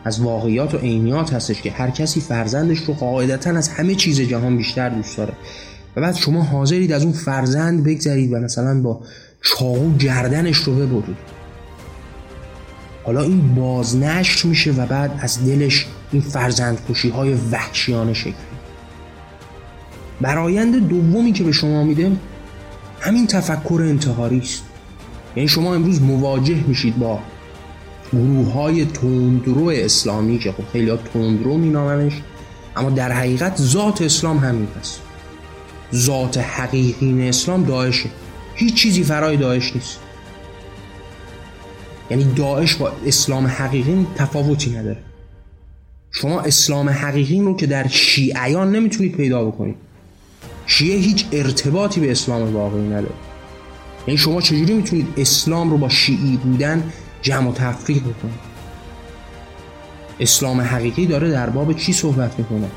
[0.05, 4.57] از واقعیات و عینیات هستش که هر کسی فرزندش رو قاعدتا از همه چیز جهان
[4.57, 5.33] بیشتر دوست داره.
[5.97, 9.01] و بعد شما حاضرید از اون فرزند بگذرید و مثلا با
[9.43, 11.17] چاقو گردنش رو ببرید.
[13.05, 18.33] حالا این بازنشر میشه و بعد از دلش این فرزند کشی های وحشیانه شکل
[20.21, 22.13] برایند دومی که به شما میده
[23.01, 24.63] همین تفکر انتحاری است.
[25.37, 27.19] یعنی شما امروز مواجه میشید با
[28.13, 32.13] گروه های تندرو اسلامی که خب خیلی ها تندرو مینامنش
[32.77, 35.01] اما در حقیقت ذات اسلام همین است.
[35.95, 38.09] ذات حقیقی اسلام داعشه
[38.55, 39.99] هیچ چیزی فرای داعش نیست.
[42.11, 45.03] یعنی داعش با اسلام حقیقی تفاوتی نداره.
[46.11, 49.77] شما اسلام حقیقی رو که در شیعیان نمی‌تونید پیدا بکنید.
[50.67, 53.15] شیعه هیچ ارتباطی به اسلام واقعی نداره.
[54.07, 58.57] یعنی شما چجوری می‌تونید اسلام رو با شیعی بودن جمع و تفریق بکنید؟
[60.21, 62.71] اسلام حقیقی داره در باب چی صحبت می‌کنه؟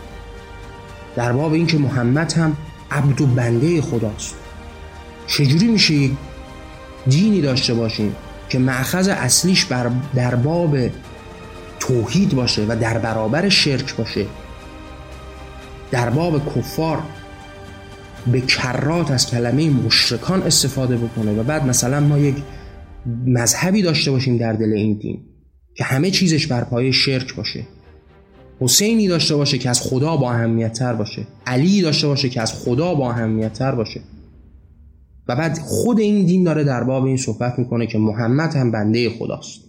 [1.16, 2.58] در باب اینکه محمد هم
[2.92, 4.36] عبد و بنده خداست.
[5.28, 6.12] چجوری میشه یک
[7.08, 8.16] دینی داشته باشیم
[8.50, 10.78] که معخذ اصلیش بر در باب
[11.80, 14.26] توحید باشه و در برابر شرک باشه؟
[15.92, 17.04] در باب کفار
[18.32, 22.36] به کرات از کلمه مشرکان استفاده بکنه و بعد مثلا ما یک
[23.26, 25.26] مذهبی داشته باشیم در دل این دین
[25.76, 27.66] که همه چیزش بر پایه شرک باشه.
[28.60, 31.28] حسینی داشته باشه که از خدا با اهمیت تر باشه.
[31.46, 34.02] علی داشته باشه که از خدا با اهمیت تر باشه.
[35.28, 39.10] و بعد خود این دین داره در باب این صحبت می‌کنه که محمد هم بنده
[39.10, 39.62] خداست.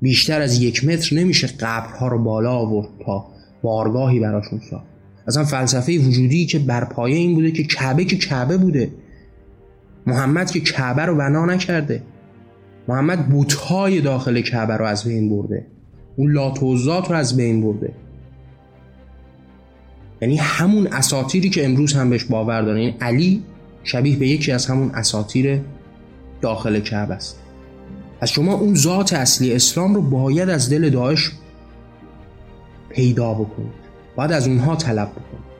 [0.00, 3.26] بیشتر از یک متر نمیشه قبرها رو بالا آورد تا
[3.62, 4.84] بارگاهی براشون ساخت.
[5.26, 8.92] اصلا فلسفه وجودی که بر پایه این بوده که کعبه که کعبه بوده.
[10.06, 12.02] محمد که کعبه رو بنا نکرده.
[12.88, 15.66] محمد بوتهای داخل کعبه رو از بین برده.
[16.16, 17.92] اون لاتوزات رو از بین برده.
[20.20, 22.80] یعنی همون اساتیری که امروز هم بهش باور داره.
[22.80, 23.42] این علی
[23.84, 25.60] شبیه به یکی از همون اساتیر
[26.40, 27.38] داخل کعبه است.
[28.20, 31.32] از شما اون ذات اصلی اسلام رو باید از دل داعش
[32.88, 33.82] پیدا بکنید.
[34.16, 35.52] باید از اونها طلب بکنید.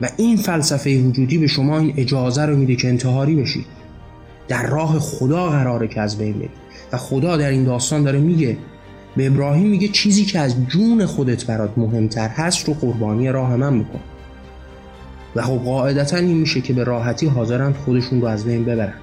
[0.00, 3.66] و این فلسفه وجودی به شما این اجازه رو میده که انتحاری بشید.
[4.48, 6.50] در راه خدا قراره که از بین برید.
[6.92, 8.56] و خدا در این داستان داره میگه
[9.16, 13.82] به ابراهیم میگه چیزی که از جون خودت برات مهمتر هست رو قربانی راه من
[13.82, 14.00] بکن.
[15.36, 19.00] و خب قاعدتا این میشه که به راحتی حاضرند خودشون رو از بین ببرند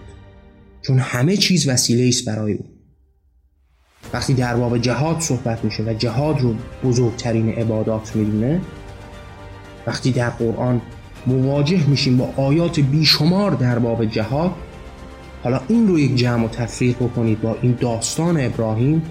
[0.82, 2.65] چون همه چیز وسیله است برای او.
[4.13, 8.62] وقتی در باب جهاد صحبت میشه و جهاد رو بزرگترین عبادات می‌دونه
[9.88, 10.82] وقتی در قرآن
[11.28, 14.52] مواجه میشیم با آیات بیشمار در باب جهاد
[15.43, 19.02] حالا این رو یک جمع و تفریق بکنید با این داستان ابراهیم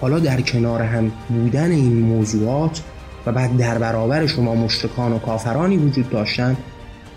[0.00, 2.82] حالا در کنار هم بودن این موضوعات
[3.26, 6.56] و بعد در برابر شما مشرکان و کافرانی وجود داشتن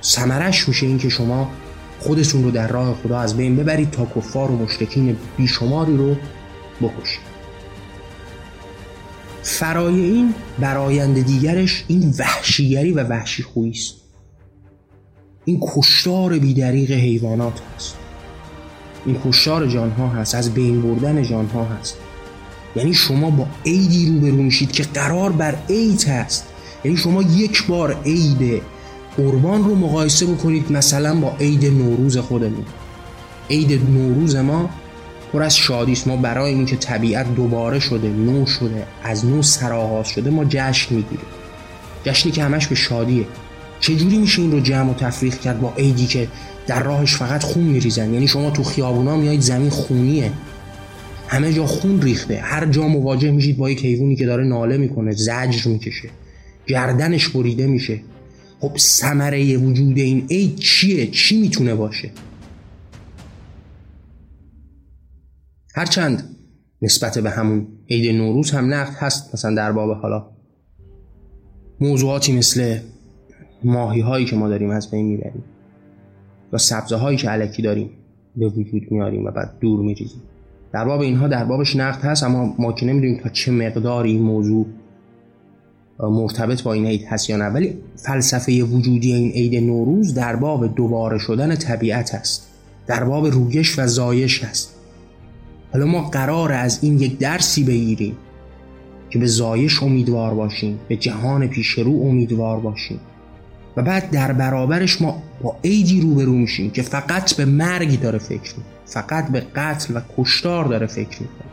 [0.01, 1.49] سمرش میشه این که شما
[1.99, 6.15] خودتون رو در راه خدا از بین ببرید تا کفار و مشرکین بیشماری رو
[6.81, 7.31] بکشید.
[9.43, 13.95] فرای این برایند دیگرش این وحشیگری و وحشی خویی است.
[15.45, 17.95] این کشتار بیدریق حیوانات هست.
[19.05, 21.97] این کشتار جانها هست از بین بردن جانها هست.
[22.75, 26.45] یعنی شما با عیدی روبرو میشید که قرار بر عید هست.
[26.83, 28.61] یعنی شما یک بار عید
[29.17, 32.65] قربان رو مقایسه بکنید مثلا با عید نوروز خودمون.
[33.49, 34.69] عید نوروز ما
[35.33, 36.07] پر از شادی است.
[36.07, 41.25] ما برای اینکه طبیعت دوباره شده نو شده از نو سرآغاز شده ما جشن می‌گیریم.
[42.03, 43.25] جشنی که همش به شادیه.
[43.79, 46.27] چجوری میشه این رو جمع و تفریق کرد با عیدی که
[46.67, 50.31] در راهش فقط خون میریزن؟ یعنی شما تو خیابونا میایید زمین خونیه.
[51.31, 52.37] همه جا خون ریخته.
[52.37, 56.09] هر جا مواجه میشید با یک حیوانی که داره ناله می‌کنه زجر می‌کشه.
[56.67, 58.01] گردنش بریده میشه.
[58.59, 62.11] خب ثمره وجود این عید چیه؟ چی می‌تونه باشه؟
[65.75, 66.35] هرچند
[66.81, 70.29] نسبت به همون عید نوروز هم نقد هست مثلا در باب حالا
[71.79, 72.79] موضوعاتی مثل
[73.63, 75.43] ماهی هایی که ما داریم از بین می‌بریم
[76.53, 77.89] و سبزه هایی که علکی داریم
[78.35, 80.21] به وجود میاریم و بعد دور میریزیم.
[80.73, 84.21] در باب اینها در بابش نقد هست اما ما که نمی‌دونیم تا چه مقدار این
[84.21, 84.65] موضوع
[85.99, 87.45] مرتبط با این عید هست یا نه.
[87.45, 92.47] ولی فلسفه وجودی این عید نوروز در باب دوباره شدن طبیعت است.
[92.87, 94.75] در باب رویش و زایش هست
[95.73, 98.17] حالا ما قرار از این یک درسی بگیریم
[99.09, 102.99] که به زایش امیدوار باشیم به جهان پیش رو امیدوار باشیم.
[103.77, 108.55] و بعد در برابرش ما با عیدی روبرو میشیم که فقط به مرگی داره فکر
[108.57, 108.75] می‌کنه.
[108.85, 111.51] فقط به قتل و کشتار داره فکر می‌کنه.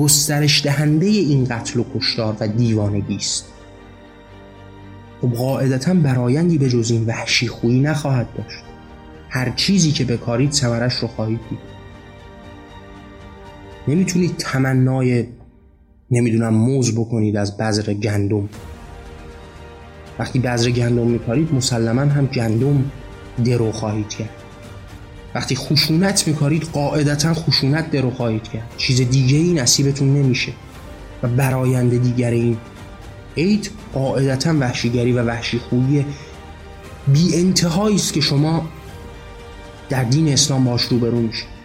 [0.00, 3.44] گسترش دهنده این قتل و کشتار و دیوانگی است.
[5.22, 8.64] خب قاعدتا برایندی به جز این وحشی خویی نخواهد داشت.
[9.30, 11.58] هر چیزی که بکارید ثمرش رو خواهید دید.
[13.88, 15.26] نمی‌تونید تمنای
[16.10, 18.48] نمی‌دونم موز بکنید از بذر گندم.
[20.18, 22.84] وقتی بذر گندم میکارید مسلما هم گندم
[23.44, 24.30] درو خواهید کرد.
[25.34, 28.70] وقتی خشونت میکارید قاعدتا خشونت درو خواهید کرد.
[28.76, 30.52] چیز دیگه ای نصیبتون نمیشه.
[31.22, 32.56] و برایند دیگر این
[33.36, 36.06] عید قاعدتا وحشیگری و وحشی خویی
[37.06, 38.68] بی انتهایی است که شما
[39.88, 41.56] در دین اسلام باش روبرو میشید.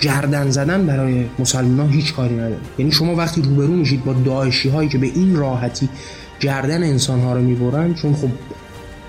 [0.00, 2.60] گردن زدن برای مسلمان هیچ کاری نداره.
[2.78, 5.88] یعنی شما وقتی روبرو میشید با داعشی هایی که به این راحتی
[6.42, 8.28] گردن انسان ها رو می‌برن چون خب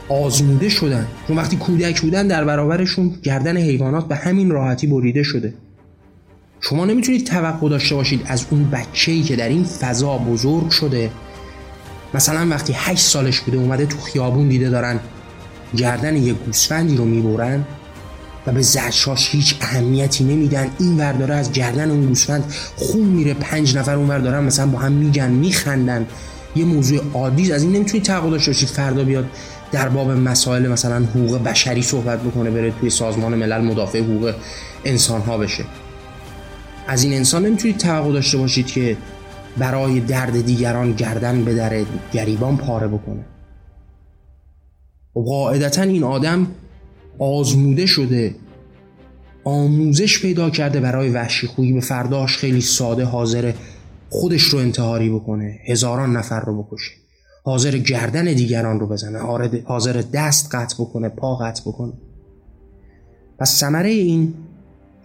[0.10, 1.08] آزموده شدن.
[1.28, 5.54] چون وقتی کودک بودن در برابرشون گردن حیوانات به همین راحتی بریده شده.
[6.60, 11.12] شما نمی‌تونید توقع داشته باشید از اون بچه‌ای که در این فضا بزرگ شده.
[12.14, 15.00] مثلا وقتی هشت سالش بوده اومده تو خیابون دیده دارن
[15.78, 17.66] گردن یه گوسفندی رو می‌برن
[18.48, 20.70] و به زرشاش هیچ اهمیتی نمیدن.
[20.80, 24.80] این ور از گردن اون گوسفند خون میره پنج نفر اون ور دارن مثلا با
[24.80, 26.08] هم میگن میخندن.
[26.56, 29.26] یه موضوع عادی از این نمی‌تونید توقع داشته باشید فردا بیاد
[29.72, 34.34] در باب مسائل مثلا حقوق بشری صحبت بکنه بره توی سازمان ملل مدافع حقوق
[34.86, 35.66] انسان ها بشه.
[36.88, 38.98] از این انسان نمی‌تونید توقع داشته باشید که
[39.58, 43.26] برای درد دیگران گردن به در گریبان پاره بکنه.
[45.16, 46.48] و قاعدتا این آدم
[47.20, 48.36] آزموده شده
[49.44, 51.74] آموزش پیدا کرده برای وحشی خویی.
[51.74, 53.54] به فرداش خیلی ساده حاضر
[54.14, 56.92] خودش رو انتحاری بکنه هزاران نفر رو بکشه.
[57.44, 59.20] حاضر گردن دیگران رو بزنه
[59.66, 61.94] حاضر دست قطع بکنه پا قطع بکنه.
[63.40, 64.34] پس ثمره این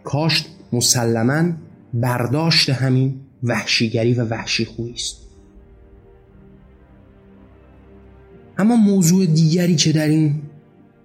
[0.05, 1.53] کاشت مسلما
[1.94, 5.16] برداشت همین وحشیگری و وحشی خویی است.
[8.59, 10.42] اما موضوع دیگری که در این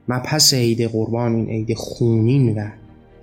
[0.07, 2.69] مبحث عید قربان این عید خونین و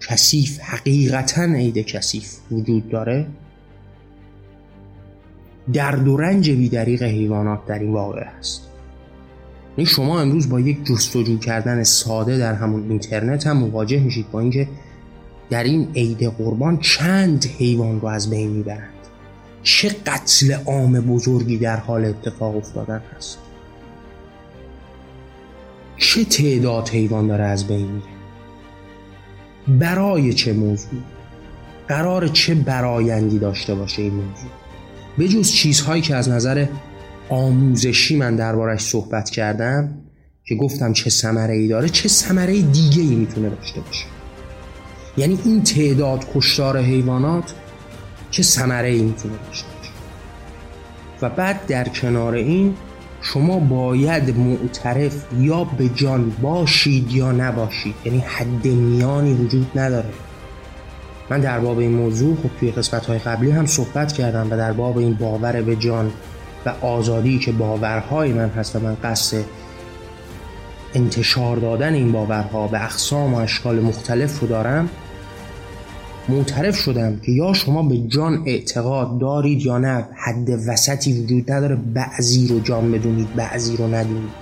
[0.08, 3.26] کثیف حقیقتا عید کثیف وجود داره
[5.72, 8.70] درد و رنج بیدریق حیوانات در این واقع است.
[9.76, 14.40] این شما امروز با یک جستجو کردن ساده در همون اینترنت هم مواجه میشید با
[14.40, 14.68] اینکه
[15.50, 18.94] در این عید قربان چند حیوان رو از بین می‌برند.
[19.62, 23.38] چه قتل عام بزرگی در حال اتفاق افتادن هست.
[25.96, 28.20] چه تعداد حیوان داره از بین میره؟
[29.78, 31.00] برای چه موضوع؟
[31.88, 34.59] قرار چه برایندی داشته باشه این موضوع؟
[35.20, 36.66] به جز چیزهایی که از نظر
[37.28, 39.94] آموزشی من دربارش صحبت کردم
[40.44, 44.04] که گفتم چه ثمره ای داره چه ثمره دیگه ای می‌تونه داشته باشه.
[45.16, 47.54] یعنی این تعداد کشتار حیوانات
[48.30, 49.68] چه ثمره ای می‌تونه داشته
[51.22, 52.74] و بعد در کنار این
[53.22, 57.94] شما باید معترف یا به جان باشید یا نباشید.
[58.04, 60.08] یعنی حد میانی وجود نداره.
[61.30, 64.72] من در باب این موضوع خب توی قسمت های قبلی هم صحبت کردم و در
[64.72, 66.10] باب این باور به جان
[66.66, 69.44] و آزادی که باورهای من هست و من قصد
[70.94, 74.88] انتشار دادن این باورها به اقسام و اشکال مختلف رو دارم
[76.28, 81.76] معترف شدم که یا شما به جان اعتقاد دارید یا نه حد وسطی وجود نداره
[81.76, 84.39] بعضی رو جان بدونید بعضی رو ندونید.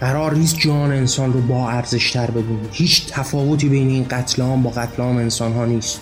[0.00, 5.02] قرار نیست جان انسان رو با ارزشتر بدونید هیچ تفاوتی بین این قتل با قتل
[5.02, 6.00] عام انسان ها نیست.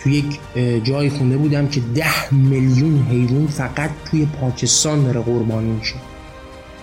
[0.00, 0.38] تو یک
[0.84, 5.94] جایی خونده بودم که ده میلیون حیوان فقط توی پاکستان داره قربانی میشه.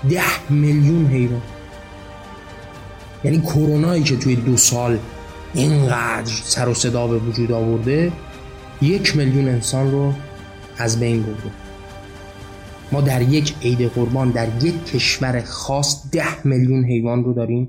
[0.10, 1.42] ده میلیون حیوان.
[3.24, 5.00] یعنی کرونایی که توی دو سال
[5.54, 8.12] اینقدر سر و صدا به وجود آورده
[8.82, 10.14] یک میلیون انسان رو
[10.78, 11.67] از بین برده.
[12.92, 17.68] ما در یک عید قربان در یک کشور خاص ده میلیون حیوان رو داریم.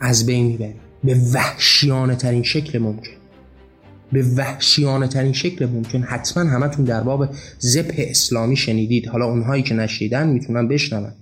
[0.00, 0.80] از بین می‌بریم.
[1.04, 3.12] به وحشیانه ترین شکل ممکن.
[4.12, 6.02] به وحشیانه ترین شکل ممکن.
[6.02, 9.08] حتما همتون در باب زپ اسلامی شنیدید.
[9.08, 11.12] حالا اونهایی که نشنیدن می‌تونن بشنون.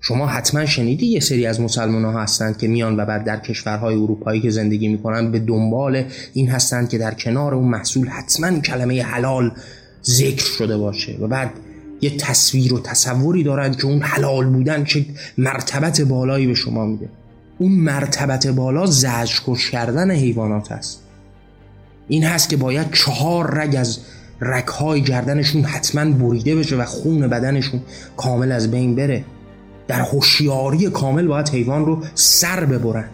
[0.00, 3.94] شما حتما شنیدی یه سری از مسلمان ها هستند که میان و بعد در کشورهای
[3.94, 9.02] اروپایی که زندگی می‌کنن به دنبال این هستند که در کنار اون محصول حتما کلمه
[9.02, 9.52] حلال
[10.04, 11.50] ذکر شده باشه و بعد
[12.00, 15.06] یه تصویر و تصوری دارند که اون حلال بودن چه
[15.38, 17.08] مرتبت بالایی به شما میده.
[17.58, 21.02] اون مرتبت بالا زجرکش کردن حیوانات هست.
[22.08, 23.98] این هست که باید چهار رگ از
[24.40, 27.80] رگهای گردنشون حتما بریده بشه و خون بدنشون
[28.16, 29.24] کامل از بین بره.
[29.88, 33.08] در هوشیاری کامل باید حیوان رو سر ببرن.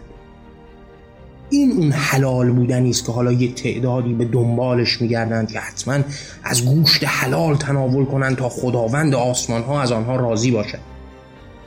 [1.49, 5.99] این اون حلال بودنی است که حالا یه تعدادی به دنبالش میگردند که حتما
[6.43, 10.79] از گوشت حلال تناول کنند تا خداوند آسمان ها از آنها راضی باشد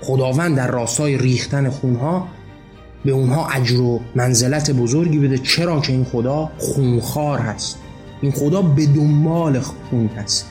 [0.01, 2.29] خداوند در راستای ریختن خونها
[3.05, 7.79] به اونها اجر و منزلت بزرگی بده چرا که این خدا خونخوار هست.
[8.23, 10.47] این خدا به دنبال خون هست.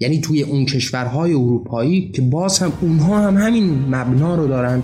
[0.00, 4.82] یعنی توی اون کشورهای اروپایی که باز هم اونها هم همین مبنا رو دارن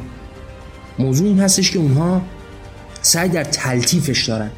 [0.98, 2.22] موضوع این هستش که اونها
[3.03, 4.51] سعی در تلطیفش دارن.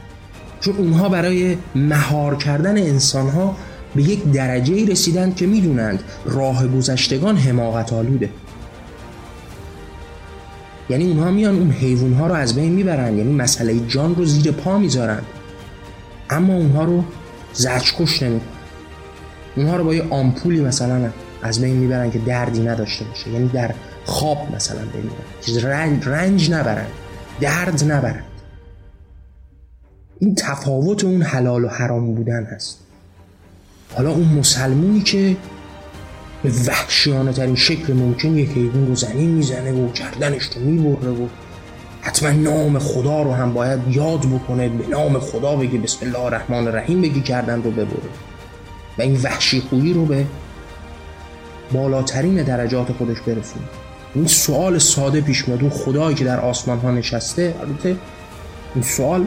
[0.61, 3.57] چون اونها برای مهار کردن انسانها
[3.95, 8.31] به یک درجه ای رسیدن که می‌دونند راه گذشتگان حماقت آلوده.
[10.91, 14.53] یعنی اونها میان اون حیوان ها رو از بین می‌برن یعنی مسئله جان رو زیر
[14.53, 15.23] پا می‌ذارن.
[16.31, 17.05] اما اونها رو
[17.53, 18.49] زجکش نمی‌کنن.
[19.57, 21.11] اونها رو با یه آمپولی مثلا
[21.43, 23.31] از بین می‌برن که دردی نداشته باشه.
[23.31, 23.75] یعنی در
[24.05, 26.87] خواب مثلا بمیرن رنج, رنج نبرن.
[27.41, 28.23] درد نبرن.
[30.23, 32.79] این تفاوت اون حلال و حرام بودن هست.
[33.95, 35.37] حالا اون مسلمونی که
[36.43, 41.29] به وحشیانه ترین شکل ممکن یک حیوان رو زنی می‌زنه و گردنش رو می‌بره و
[42.01, 46.67] حتما نام خدا رو هم باید یاد بکنه به نام خدا بگی بسم الله الرحمن
[46.67, 48.11] الرحیم بگی کردن رو ببره.
[48.99, 50.27] و این وحشی خویی رو به
[51.73, 53.65] بالاترین درجات خودش برسونه.
[54.15, 57.97] این سوال ساده پیش میاد اون خدایی که در آسمان ها نشسته البته
[58.75, 59.27] این سوال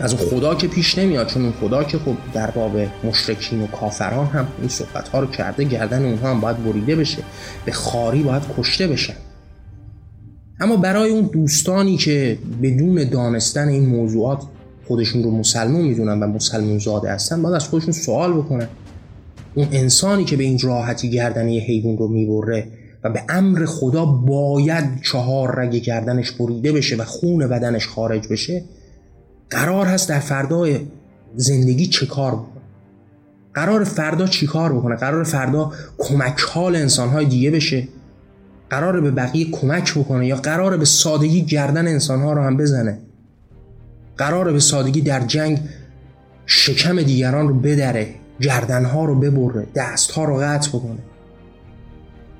[0.00, 2.72] از اون خدا که پیش نمیاد چون اون خدا که خب در باب
[3.04, 7.22] مشرکین و کافران هم این صحبت ها رو کرده گردن اونها هم باید بریده بشه.
[7.64, 9.14] به خاری باید کشته بشن
[10.60, 14.42] اما برای اون دوستانی که بدون دانستن این موضوعات
[14.88, 18.68] خودشون رو مسلمون می‌دونن و مسلمون زاده هستن باید از خودشون سوال بکنن.
[19.54, 22.66] اون انسانی که به این راحتی گردن یه حیوان رو می‌بره
[23.04, 28.64] و به امر خدا باید چهار رگ گردنش بریده بشه و خون بدنش خارج بشه
[29.50, 30.80] قرار هست در فردای
[31.36, 32.62] زندگی چه کار بکنه؟
[33.54, 37.88] قرار فردا چی کار بکنه؟ قرار فردا کمک حال انسانهای دیگه بشه؟
[38.70, 42.98] قرار به بقیه کمک بکنه؟ یا قرار به سادگی گردن انسانها رو هم بزنه؟
[44.16, 45.60] قرار به سادگی در جنگ
[46.46, 50.98] شکم دیگران رو بدره گردنها رو ببره دستها رو قطع بکنه؟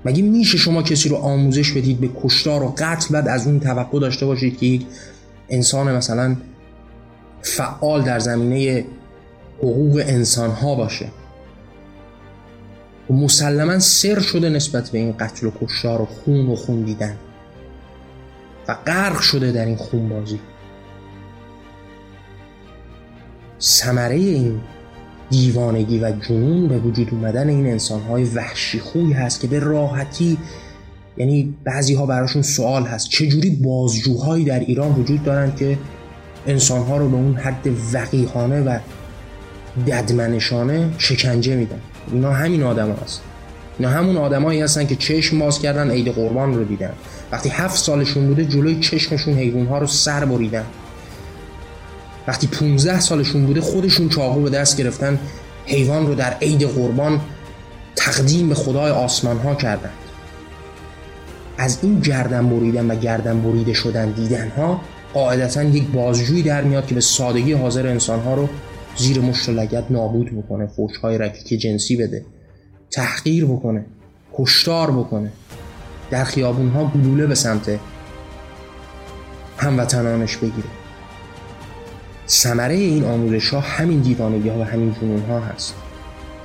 [0.04, 4.00] مگه میشه شما کسی رو آموزش بدید به کشتار و قتل بعد از اون توقع
[4.00, 4.86] داشته باشید که یک
[5.48, 6.36] انسان مثلا
[7.42, 8.84] فعال در زمینه
[9.58, 11.08] حقوق انسان ها باشه.
[13.10, 17.16] و مسلما سر شده نسبت به این قتل و کشتار و خون و خون دیدن.
[18.68, 20.40] و غرق شده در این خون بازی.
[23.60, 24.60] ثمره این
[25.30, 30.38] دیوانگی و جنون به وجود اومدن این انسانهای وحشی خوی هست که به راحتی
[31.16, 33.08] یعنی بعضی ها براشون سوال هست.
[33.08, 35.78] چجوری بازجوهایی در ایران وجود دارند که
[36.46, 38.78] انسانها رو به اون حد وقیحانه و
[39.86, 41.80] ددمنشانه شکنجه میدن.
[42.12, 43.20] اینا همین آدم هست
[43.78, 46.92] اینا همون آدمایی هستن که چشم باز کردن عید قربان رو دیدن.
[47.32, 50.64] وقتی هفت سالشون بوده جلوی چشمشون حیوان ها رو سر بریدن.
[52.28, 55.18] وقتی 15 سالشون بوده خودشون چاقو به دست گرفتن
[55.66, 57.20] حیوان رو در عید قربان
[57.96, 59.92] تقدیم به خدای آسمان ها کردند
[61.58, 64.80] از این گردن بریدن و گردن بریده شدن دیدن ها
[65.18, 68.48] قاعدتا یک بازجویی در میاد که به سادگی حاضر انسان ها رو
[68.96, 72.24] زیر مشت و لگت نابود بکنه فوشهای رکیک جنسی بده
[72.90, 73.84] تحقیر بکنه
[74.34, 75.32] کشتار بکنه.
[76.10, 77.78] در خیابون ها گلوله به سمت
[79.56, 80.68] هموطنانش بگیره.
[82.28, 85.74] ثمره این آموزش ها همین دیوانگی ها و همین جنون ها هست.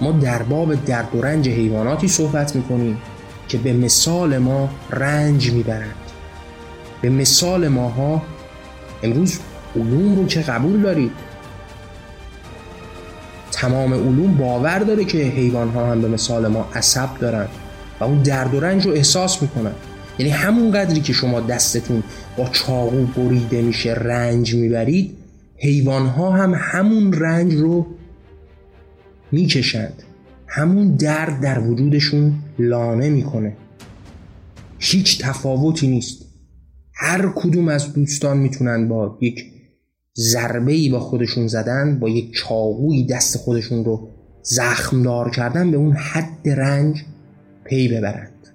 [0.01, 2.97] ما در باب درد و رنج حیواناتی صحبت می‌کنیم
[3.47, 5.95] که به مثال ما رنج می‌برند.
[7.01, 8.21] به مثال ماها
[9.03, 9.39] امروز
[9.75, 11.11] علوم رو که قبول دارید
[13.51, 17.47] تمام علوم باور داره که حیوان ها هم به مثال ما عصب دارن
[17.99, 19.71] و اون درد و رنج رو احساس می‌کنن.
[20.19, 22.03] یعنی همون قدری که شما دستتون
[22.37, 25.17] با چاقو بریده میشه رنج می‌برید
[25.57, 27.85] حیوان ها هم همون رنج رو
[29.31, 30.03] می‌کشند.
[30.47, 33.55] همون درد در وجودشون لانه می‌کنه.
[34.79, 36.25] هیچ تفاوتی نیست.
[37.05, 39.45] هر کدوم از دوستان می‌تونن با یک
[40.17, 44.07] ضربه ای با خودشون زدن با یک چاقوی دست خودشون رو
[44.41, 47.03] زخمدار کردن به اون حد رنج
[47.63, 48.47] پی ببرند.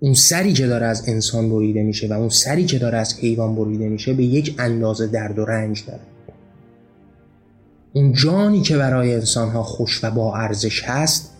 [0.00, 3.54] اون سری که داره از انسان بریده میشه و اون سری که داره از حیوان
[3.54, 6.02] بریده میشه به یک اندازه درد و رنج داره.
[7.92, 11.30] اون جانی که برای انسان ها خوش و با ارزش هست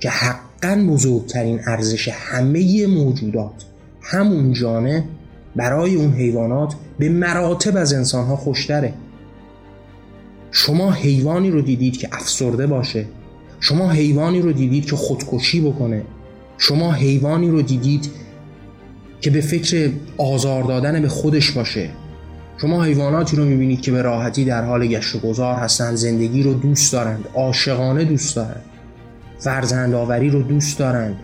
[0.00, 3.64] که حقا بزرگترین ارزش همه موجودات
[4.02, 5.04] همون جانه
[5.56, 8.94] برای اون حیوانات به مراتب از انسان ها خوشتره.
[10.50, 13.06] شما حیوانی رو دیدید که افسرده باشه.
[13.60, 16.02] شما حیوانی رو دیدید که خودکشی بکنه.
[16.58, 18.10] شما حیوانی رو دیدید
[19.20, 21.90] که به فکر آزار دادن به خودش باشه.
[22.56, 26.54] شما حیواناتی رو می‌بینید که به راحتی در حال گشت و گذار هستند زندگی رو
[26.54, 28.64] دوست دارند عاشقانه دوست دارند
[29.38, 31.16] فرزند آوری رو دوست دارند.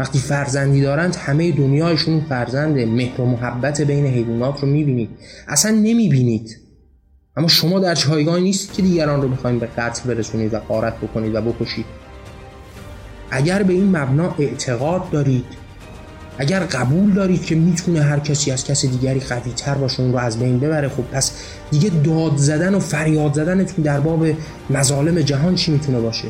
[0.00, 5.10] وقتی فرزندی دارند همه دنیایشون فرزنده مهر و محبت بین حیوانات رو می‌بینید.
[5.48, 6.58] اصلا نمی‌بینید.
[7.36, 11.34] اما شما در جایگاهی نیست که دیگران رو بخواید به قتل برسونید و قارت بکنید
[11.34, 11.84] و بکشید.
[13.30, 15.44] اگر به این مبنا اعتقاد دارید
[16.38, 20.18] اگر قبول دارید که می‌تونه هر کسی از کسی دیگری قوی تر باشه اون رو
[20.18, 21.32] از بین ببره خب پس
[21.70, 24.26] دیگه داد زدن و فریاد زدنتون در باب
[24.70, 26.28] مظالم جهان چی می‌تونه باشه؟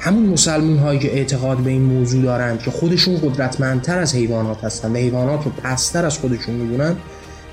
[0.00, 4.92] همون مسلمون هایی که اعتقاد به این موضوع دارند که خودشون قدرتمندتر از حیوانات هستن
[4.92, 6.96] و حیوانات رو پستر از خودشون می‌دونن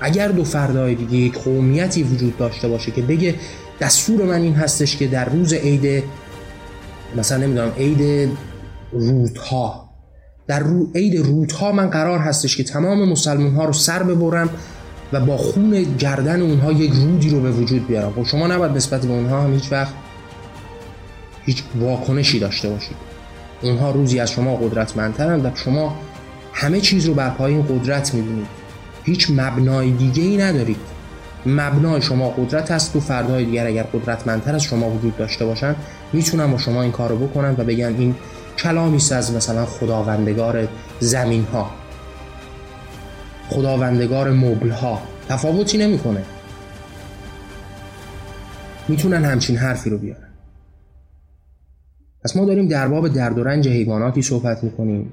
[0.00, 3.34] اگر دو فردای دیگه یک قومیتی وجود داشته باشه که بگه
[3.80, 6.04] دستور من این هستش که در روز عید
[7.16, 8.30] مثلا نمی‌دونم عید
[8.92, 9.88] رودها
[10.46, 14.50] در رو عید رودها من قرار هستش که تمام مسلمان ها رو سر ببرم
[15.12, 18.12] و با خون گردن اونها یک رودی رو به وجود بیارم.
[18.12, 19.92] خب شما نباید نسبت به اونها هم هیچ وقت
[21.48, 22.96] هیچ واکنشی داشته باشید.
[23.62, 25.96] اونها روزی از شما قدرتمندترند و شما
[26.52, 28.46] همه چیز رو بر پای این قدرت می‌بینید.
[29.04, 30.76] هیچ مبنای دیگه ای ندارید.
[31.46, 35.76] مبنای شما قدرت هست و فردهای دیگر اگر قدرتمندتر از شما وجود داشته باشن
[36.12, 38.14] می‌تونن با شما این کار رو بکنن و بگن این
[38.58, 40.68] کلامی از مثلا خداوندگار
[41.00, 41.70] زمین ها
[43.50, 46.22] خداوندگار مبل ها تفاوتی نمی‌کنه.
[48.88, 50.27] می‌تونن همچین حرفی رو بیارن.
[52.28, 55.12] پس ما داریم در باب درد و رنج حیواناتی صحبت می‌کنیم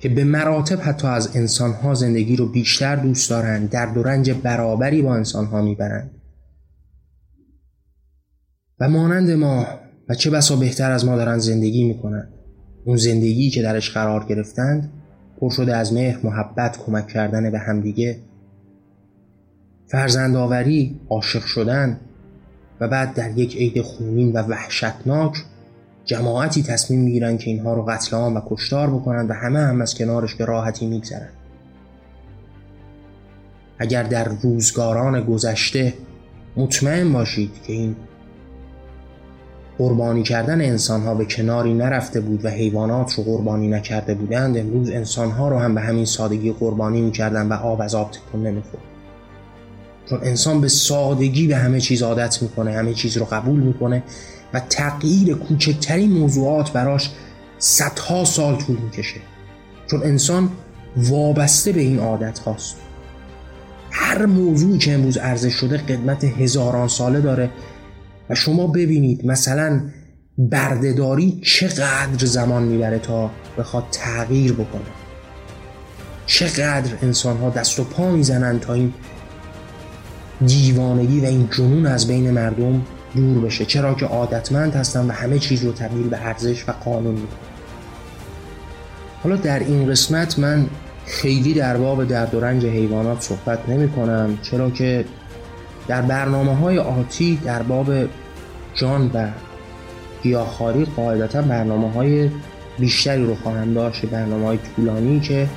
[0.00, 5.02] که به مراتب حتی از انسانها زندگی رو بیشتر دوست دارند درد و رنج برابری
[5.02, 6.10] با انسانها می‌برند
[8.80, 9.66] و مانند ما
[10.08, 12.32] و چه بسا بهتر از ما دارن زندگی می‌کنند
[12.84, 14.92] اون زندگی که درش قرار گرفتند
[15.40, 18.18] پر شده از مهر محبت کمک کردن به همدیگه.
[19.86, 22.00] فرزندآوری عاشق شدن
[22.80, 25.44] و بعد در یک عید خونین و وحشتناک
[26.08, 29.94] جماعتی تصمیم می‌گیرن که اینها رو قتل عام و کشتار بکنن و همه هم از
[29.94, 31.28] کنارش به راحتی میگذرن.
[33.78, 35.94] اگر در روزگاران گذشته
[36.56, 37.96] مطمئن باشید که این
[39.78, 44.90] قربانی کردن انسان ها به کناری نرفته بود و حیوانات رو قربانی نکرده بودند امروز
[44.90, 48.97] انسان ها رو هم به همین سادگی قربانی می‌کردن و آب از آب تکون نمی‌خورد.
[50.10, 54.02] چون انسان به سادگی به همه چیز عادت می‌کنه همه چیز رو قبول می‌کنه
[54.54, 57.10] و تغییر کوچکترین موضوعات براش
[57.58, 59.20] صدها سال طول می‌کشه.
[59.90, 60.50] چون انسان
[60.96, 62.76] وابسته به این عادت هاست
[63.90, 67.50] هر موضوعی که امروز ارزش شده قدمت هزاران ساله داره
[68.30, 69.80] و شما ببینید مثلا
[70.38, 74.82] بردهداری چقدر زمان می‌بره تا بخواد تغییر بکنه.
[76.26, 78.94] چقدر انسان ها دست و پا می‌زنن تا این
[80.46, 82.82] دیوانگی و این جنون از بین مردم
[83.16, 87.14] دور بشه چرا که عادتمند هستن و همه چیز رو تبدیل به ارزش و قانون
[87.14, 87.48] می‌کنن
[89.22, 90.66] حالا در این قسمت من
[91.06, 95.04] خیلی در باب درد و رنج حیوانات صحبت نمی کنم چرا که
[95.88, 97.90] در برنامه های آتی در باب
[98.74, 99.28] جان و
[100.22, 102.30] گیاهخواری قاعدتا برنامه های
[102.78, 105.48] بیشتری رو خواهم داشت برنامه های طولانی که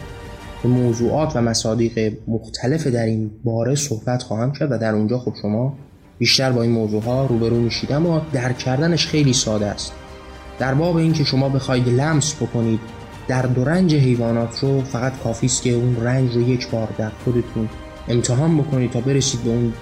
[0.63, 5.33] به موضوعات و مصادیق مختلف در این باره صحبت خواهم کرد و در اونجا خب
[5.41, 5.77] شما
[6.19, 7.91] بیشتر با این موضوع ها روبرو میشید.
[7.91, 9.93] اما درک کردنش خیلی ساده است.
[10.59, 12.79] در باب اینکه شما بخواید لمس بکنید
[13.27, 17.11] در دو رنج حیوانات رو فقط کافی است که اون رنج رو یک بار در
[17.25, 17.69] خودتون
[18.07, 19.73] امتحان بکنید تا برسید به اون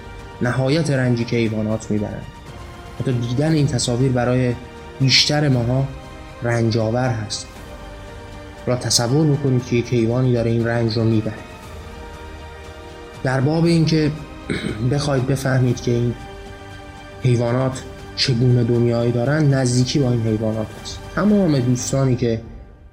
[0.42, 2.26] نهایت رنجی که حیوانات می‌برند
[3.00, 4.54] حتی دیدن این تصاویر برای
[5.00, 5.84] بیشتر ماها
[6.42, 7.46] رنجاور هست.
[8.70, 11.34] را تصور بکنید که یک حیوانی داره این رنج رو می‌بره.
[13.22, 14.10] در باب اینکه
[14.92, 16.14] بخواید بفهمید که این
[17.22, 17.82] حیوانات
[18.16, 20.98] چگونه دنیایی دارن نزدیکی با این حیوانات هست.
[21.14, 22.40] تمام دوستانی که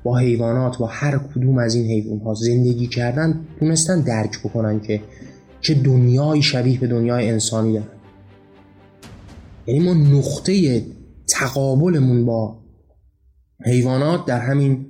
[0.03, 5.01] با حیوانات با هر کدوم از این حیوان ها زندگی کردن تونستن درک بکنن که
[5.61, 7.87] چه دنیایی شبیه به دنیای انسانی دارن.
[9.67, 10.85] یعنی ما نقطه
[11.27, 12.59] تقابلمون با
[13.65, 14.85] حیوانات در همین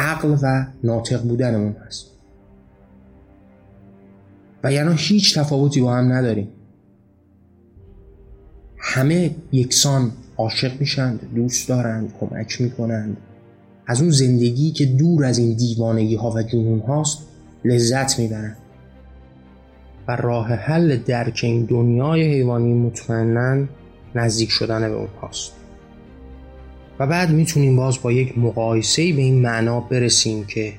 [0.00, 2.06] عقل و ناطق بودنمون هست.
[4.64, 6.48] و یعنی هیچ تفاوتی با هم نداریم.
[8.78, 13.16] همه یکسان عاشق میشند دوست دارند کمک می‌کنند
[13.86, 17.18] از اون زندگی که دور از این دیوانگی ها و جنون هاست
[17.64, 18.56] لذت می‌برند
[20.08, 23.66] و راه حل درک این دنیای حیوانی مطمئنا
[24.14, 25.59] نزدیک شدن به اون هاست
[27.00, 30.72] و بعد می‌تونیم باز با یک مقایسه به این معنا برسیم که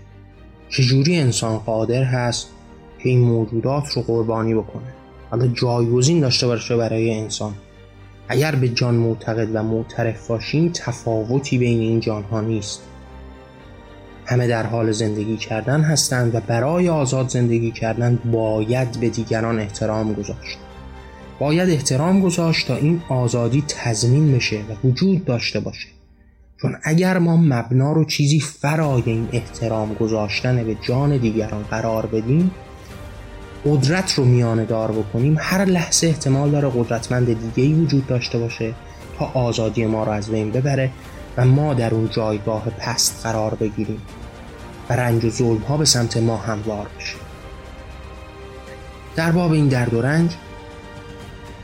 [0.69, 2.47] چجوری انسان قادر هست
[2.99, 4.93] که این موجودات رو قربانی بکنه.
[5.29, 7.53] حالا جایگزین داشته باشه برای انسان.
[8.27, 12.81] اگر به جان معتقد و معترف باشیم تفاوتی بین این جانها نیست.
[14.25, 20.13] همه در حال زندگی کردن هستند و برای آزاد زندگی کردن باید به دیگران احترام
[20.13, 20.57] گذاشت.
[21.39, 25.87] باید احترام گذاشت تا این آزادی تضمین بشه و وجود داشته باشه.
[26.61, 32.51] چون اگر ما مبنا رو چیزی فرای این احترام گذاشتن به جان دیگران قرار بدیم
[33.65, 38.73] قدرت رو میانه دار بکنیم هر لحظه احتمال داره قدرتمند دیگه ای وجود داشته باشه
[39.19, 40.91] تا آزادی ما رو از بین ببره
[41.37, 44.01] و ما در اون جایگاه پست قرار بگیریم
[44.89, 47.15] و رنج و ظلم ها به سمت ما هموار بشه.
[49.15, 50.35] در باب این درد و رنج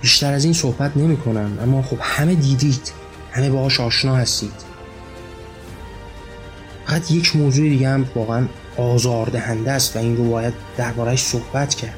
[0.01, 2.91] بیشتر از این صحبت نمی کنم اما خب همه دیدید
[3.31, 4.66] همه باهاش آشنا هستید.
[6.88, 11.97] فقط یک موضوع دیگه هم واقعا آزاردهنده است و این رو باید دربارهش صحبت کرد.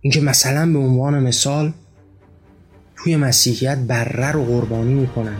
[0.00, 1.72] اینکه مثلا به عنوان مثال
[2.96, 5.36] توی مسیحیت بره رو قربانی می‌کنن.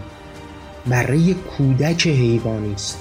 [0.87, 2.99] بره یک کودک حیوانی است.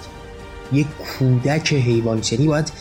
[0.71, 2.71] یک کودک حیوانی یعنی باید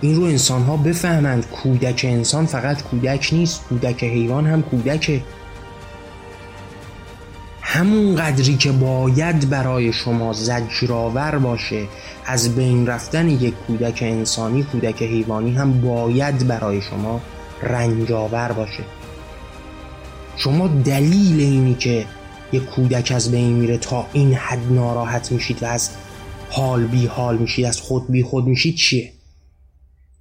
[0.00, 1.46] این رو انسان ها بفهمند.
[1.46, 3.64] کودک انسان فقط کودک نیست.
[3.68, 5.22] کودک حیوان هم کودکه
[7.70, 11.86] همون قدری که باید برای شما زجرآور باشه
[12.26, 17.20] از بین رفتن یک کودک انسانی کودک حیوانی هم باید برای شما
[17.62, 18.82] رنجاور باشه.
[20.36, 22.06] شما دلیل اینی که
[22.52, 25.90] یک کودک از بین میره تا این حد ناراحت میشید و از
[26.50, 29.12] حال بی حال میشید از خود بی خود میشید چیه؟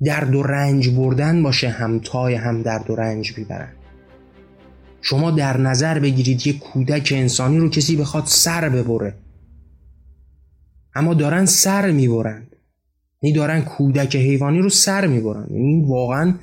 [0.03, 3.76] درد و رنج بردن باشه همتای هم درد و رنج بیبرن
[5.09, 9.15] شما در نظر بگیرید یک کودک انسانی رو کسی بخواد سر ببره.
[10.95, 12.55] اما دارن سر می‌برند
[13.21, 16.35] یعنی دارن کودک حیوانی رو سر می‌برند این واقعا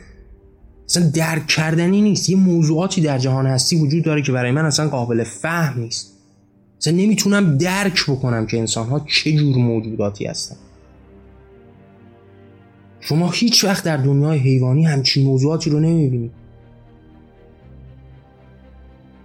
[0.88, 2.30] اصلا درک کردنی نیست.
[2.30, 6.12] یه موضوعاتی در جهان هستی وجود داره که برای من اصلا قابل فهم نیست.
[6.80, 10.56] اصلا نمی‌تونم درک بکنم که انسان ها چه جور موجوداتی هستن.
[13.00, 16.43] شما هیچ وقت در دنیای حیوانی همچین موضوعاتی رو نمی‌بینید.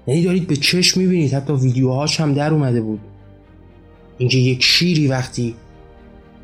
[0.08, 1.34] یعنی دارید به چشم می‌بینید.
[1.34, 3.00] حتی ویدیوهاش هم در اومده بود.
[4.18, 5.56] اینکه یک شیری وقتی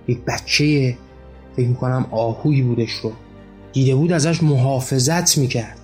[0.07, 0.97] یک بچه
[1.55, 3.11] فکر می‌کنم آهوی بودش رو
[3.73, 5.79] دیده بود ازش محافظت می‌کرد.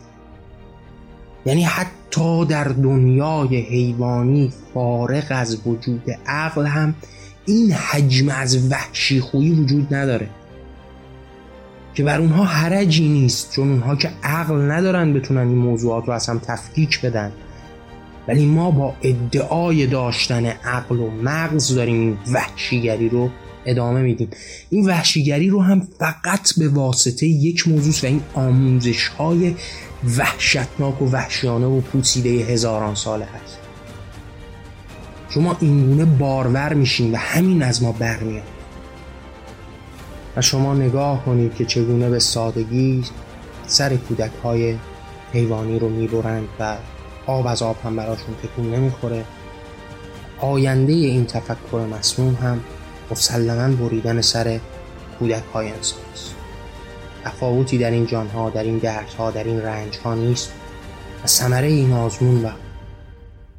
[1.45, 6.95] یعنی حتی در دنیای حیوانی فارغ از وجود عقل هم
[7.45, 10.30] این حجم از وحشی خویی وجود نداره.
[11.93, 16.30] که بر اونها حرجی نیست چون اونها که عقل ندارن بتونن این موضوعات رو از
[16.30, 17.32] هم تفکیک بدن.
[18.28, 23.30] ولی ما با ادعای داشتن عقل و مغز داریم این وحشیگری رو
[23.65, 24.30] ادامه میدیم.
[24.69, 29.55] این وحشیگری رو هم فقط به واسطه یک موضوع و این آموزش های
[30.17, 33.57] وحشتناک و وحشیانه و پوسیده هزاران ساله هست.
[35.30, 38.43] شما اینگونه بارور میشین و همین از ما برمیاد.
[40.38, 43.03] و شما نگاه کنید که چگونه به سادگی
[43.67, 44.76] سر کودک های
[45.34, 46.78] حیوانی رو می‌برند و
[47.26, 49.26] آب از آب هم براشون تکون نمی‌خوره.
[50.39, 52.59] آینده این تفکر مسموم هم
[53.11, 54.59] مسلما بریدن سر
[55.19, 56.36] کودک های انسان است
[57.24, 60.51] تفاوتی در این جانها در این دردها در این رنج ها نیست
[61.24, 62.49] و ثمره این آزمون و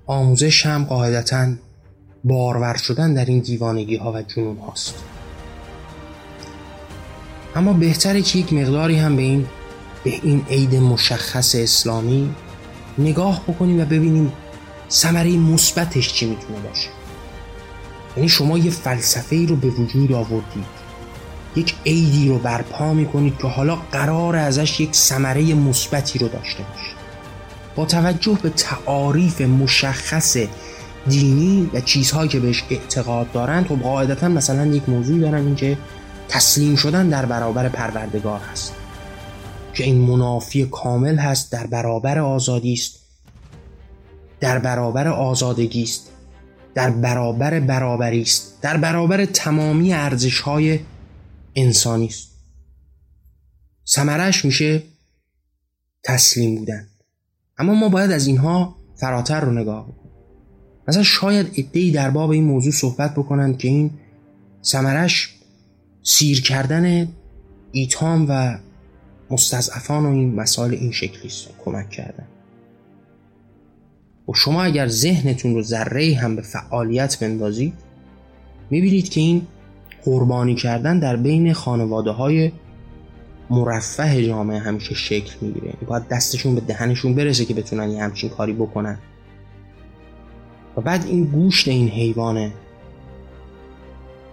[0.06, 1.52] آموزش هم قاعدتا
[2.24, 4.94] بارور شدن در این دیوانگی ها و جنون هاست
[7.56, 9.46] اما بهتره که یک مقداری هم به این
[10.04, 12.34] به این عید مشخص اسلامی
[12.98, 14.32] نگاه بکنیم و ببینیم
[14.90, 16.88] ثمره مثبتش چی می‌تونه باشه.
[18.16, 20.82] یعنی شما یه فلسفه ای رو به وجود آوردید.
[21.56, 26.92] یک عیدی رو برپا می‌کنید که حالا قرار ازش یک ثمره مثبتی رو داشته باشه.
[27.76, 30.36] با توجه به تعاریف مشخص
[31.08, 35.78] دینی و چیزهایی که بهش اعتقاد دارند خب قاعدتا مثلا یک موضوع دارن اینکه
[36.28, 38.74] تسلیم شدن در برابر پروردگار هست.
[39.74, 42.98] که این منافی کامل هست در برابر آزادی است.
[44.40, 46.10] در برابر آزادگی است.
[46.74, 48.58] در برابر برابری است.
[48.62, 50.80] در برابر تمامی ارزش های
[51.54, 52.28] انسانی است.
[53.88, 54.82] ثمرش میشه
[56.04, 56.88] تسلیم بودن.
[57.58, 60.12] اما ما باید از اینها فراتر رو نگاه بکنیم.
[60.88, 63.90] مثلا شاید ادهی در باب این موضوع صحبت بکنند که این
[64.64, 65.34] ثمرش
[66.02, 67.08] سیر کردن
[67.72, 68.58] ایتام و
[69.32, 72.26] مستضعفان و این مسائل این شکلی است کمک کردن.
[74.28, 77.74] و شما اگر ذهنتون رو ذره هم به فعالیت بندازید
[78.70, 79.46] می‌بینید که این
[80.04, 82.52] قربانی کردن در بین خانواده های
[83.50, 85.72] مرفه جامعه همیشه شکل می‌گیره.
[85.86, 88.98] باید دستشون به دهنشون برسه که بتونن یه همچین کاری بکنن.
[90.76, 92.52] و بعد این گوشت این حیوانه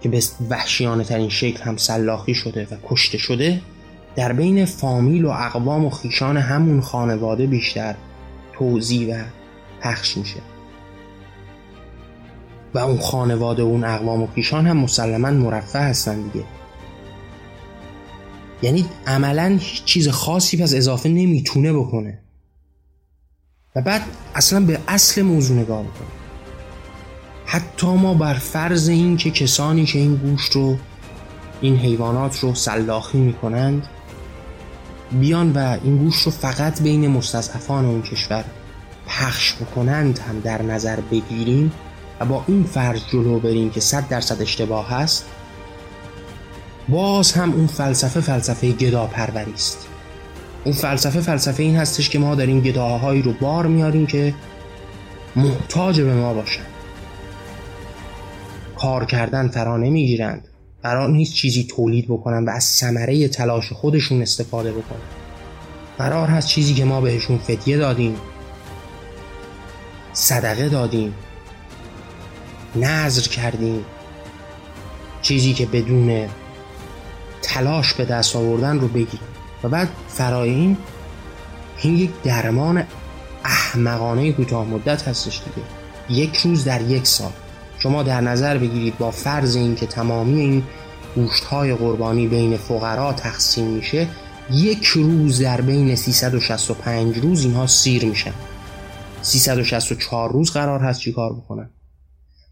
[0.00, 3.60] که به وحشیانه ترین شکل هم سلاخی شده و کشته شده
[4.20, 7.94] در بین فامیل و اقوام و خیشان همون خانواده بیشتر
[8.52, 9.24] توضیح و
[9.80, 10.40] پخش میشه.
[12.74, 16.44] و اون خانواده و اون اقوام و خیشان هم مسلما مرفه هستن دیگه.
[18.62, 22.18] یعنی عملا هیچ چیز خاصی پس اضافه نمی‌تونه بکنه.
[23.76, 24.02] و بعد
[24.34, 26.08] اصلا به اصل موضوع نگاه بکنه
[27.46, 30.76] حتی ما بر فرض این که کسانی که این گوشت رو
[31.60, 33.88] این حیوانات رو سلاخی می‌کنند
[35.12, 38.44] بیان و این گوشت رو فقط بین مستضعفان اون کشور
[39.06, 41.72] پخش بکنند هم در نظر بگیریم
[42.20, 45.24] و با این فرض جلو بریم که صد درصد اشتباه هست
[46.88, 49.86] باز هم اون فلسفه فلسفه گدا پروری است.
[50.64, 54.34] اون فلسفه فلسفه این هستش که ما داریم گداهایی رو بار میاریم که
[55.36, 56.62] محتاج به ما باشن.
[58.76, 60.49] کار کردن فرا نمی‌گیرند.
[60.82, 65.00] قرار نیست چیزی تولید بکنن و از ثمره تلاش خودشون استفاده بکنن.
[65.98, 68.16] قرار هست چیزی که ما بهشون فدیه دادیم.
[70.12, 71.14] صدقه دادیم.
[72.76, 73.84] نظر کردیم.
[75.22, 76.28] چیزی که بدون
[77.42, 79.28] تلاش به دست آوردن رو بگیریم
[79.62, 80.76] و بعد فرای این
[81.82, 82.84] این یک درمان
[83.44, 86.22] احمقانه کوتاه مدت هستش دیگه.
[86.22, 87.32] یک روز در یک سال.
[87.82, 90.62] شما در نظر بگیرید با فرض اینکه تمامی این
[91.14, 94.08] گوشت های قربانی بین فقرا تقسیم میشه
[94.52, 98.32] یک روز در بین 365 روز اینها سیر میشن.
[99.22, 101.70] 364 روز قرار هست چی کار بکنن؟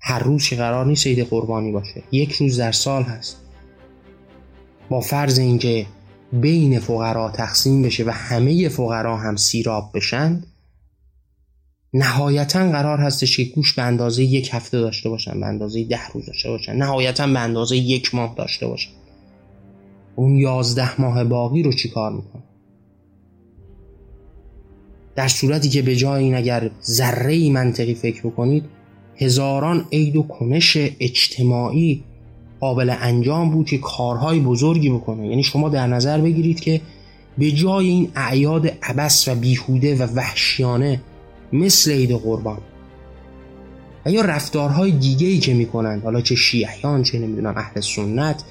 [0.00, 2.02] هر روز که قرار نیست عید قربانی باشه.
[2.12, 3.36] یک روز در سال هست.
[4.88, 5.86] با فرض اینکه
[6.32, 10.46] بین فقرا تقسیم بشه و همه فقرا هم سیراب بشند
[11.94, 16.26] نهایتا قرار هستش که گوش به اندازه یک هفته داشته باشن به اندازه ده روز
[16.26, 16.76] داشته باشن.
[16.76, 18.90] نهایتا به اندازه یک ماه داشته باشن.
[20.16, 22.42] اون یازده ماه باقی رو چیکار می‌کنه؟
[25.16, 28.64] در صورتی که به جای این اگر ذره منطقی فکر بکنید
[29.16, 32.04] هزاران عید و کنش اجتماعی
[32.60, 35.28] قابل انجام بود که کارهای بزرگی بکنه.
[35.28, 36.80] یعنی شما در نظر بگیرید که
[37.38, 41.00] به جای این اعیاد عبس و بیهوده و وحشیانه
[41.52, 42.58] مثل عید قربان.
[44.06, 48.42] و یا رفتارهای دیگه ای که می‌کنند حالا چه شیعیان چه نمی‌دونم اهل سنت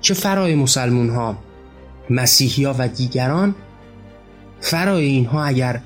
[0.00, 1.36] چه فرای مسلمون ها
[2.10, 3.54] مسیحی ها و دیگران
[4.60, 5.80] فرای اینها اگر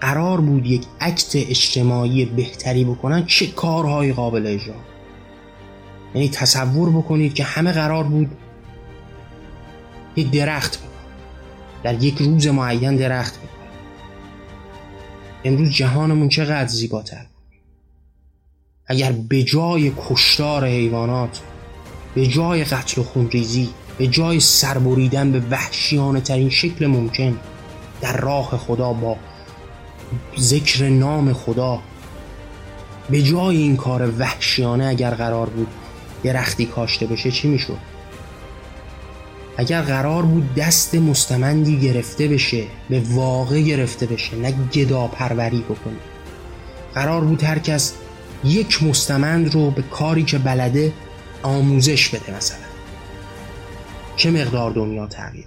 [0.00, 4.74] قرار بود یک عکت اجتماعی بهتری بکنن چه کارهای قابل اجرا؟
[6.14, 8.30] یعنی تصور بکنید که همه قرار بود
[10.16, 10.90] یک درخت بکنن
[11.82, 13.55] در یک روز معین درخت بکنن
[15.46, 17.26] امروز جهانمون چقدر زیباتر.
[18.86, 21.40] اگر به جای کشتار حیوانات
[22.14, 23.68] به جای قتل و خونریزی
[23.98, 27.38] به جای سربریدن به وحشیانه ترین شکل ممکن
[28.00, 29.16] در راه خدا با
[30.38, 31.80] ذکر نام خدا
[33.10, 35.68] به جای این کار وحشیانه اگر قرار بود
[36.22, 37.95] درختی کاشته بشه چی می‌شد؟
[39.56, 45.96] اگر قرار بود دست مستمندی گرفته بشه به واقع گرفته بشه نه گدا پروری بکنه.
[46.94, 47.94] قرار بود هر کس
[48.44, 50.92] یک مستمند رو به کاری که بلده
[51.42, 52.66] آموزش بده مثلا.
[54.16, 55.46] چه مقدار دنیا تغییر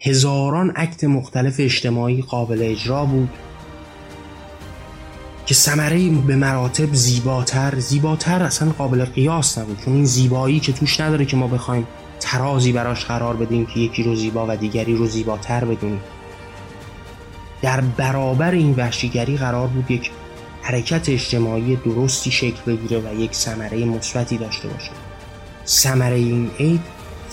[0.00, 3.28] هزاران عکت مختلف اجتماعی قابل اجرا بود.
[5.46, 9.80] که ثمره به مراتب زیباتر زیباتر اصلا قابل قیاس نبود.
[9.84, 11.86] چون این زیبایی که توش نداره که ما بخوایم
[12.20, 16.00] ترازی براش قرار بدیم که یکی رو زیبا و دیگری رو زیباتر بدونیم.
[17.62, 20.10] در برابر این وحشیگری قرار بود یک
[20.62, 24.90] حرکت اجتماعی درستی شکل بگیره و یک ثمره مثبتی داشته باشه.
[25.66, 26.80] ثمره این عید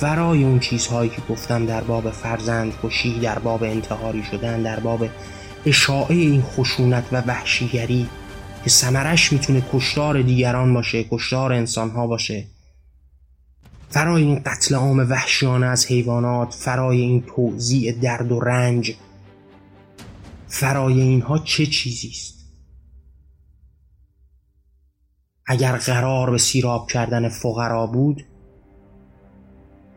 [0.01, 5.07] ورای اون چیزهایی که گفتم در باب فرزند کشی در باب انتحاری شدن در باب
[5.66, 8.09] اشاعه این خشونت و وحشیگری
[8.64, 12.47] که سمرش می‌تونه کشتار دیگران باشه کشتار انسانها باشه.
[13.89, 18.95] فرای این قتل عام وحشیانه از حیوانات فرای این توزیع درد و رنج
[20.47, 22.41] فرای اینها چه چیزی است؟
[25.45, 28.26] اگر قرار به سیراب کردن فقرا بود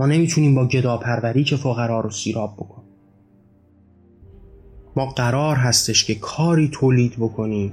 [0.00, 2.83] ما نمی‌تونیم با گداپروری که فقرا رو سیراب بکنیم.
[4.96, 7.72] ما قرار هستش که کاری تولید بکنیم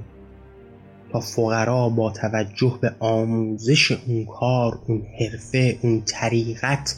[1.12, 6.96] تا فقرا با توجه به آموزش اون کار اون حرفه اون طریقت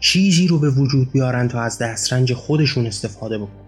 [0.00, 3.62] چیزی رو به وجود بیارن تا از دسترنج خودشون استفاده بکنن.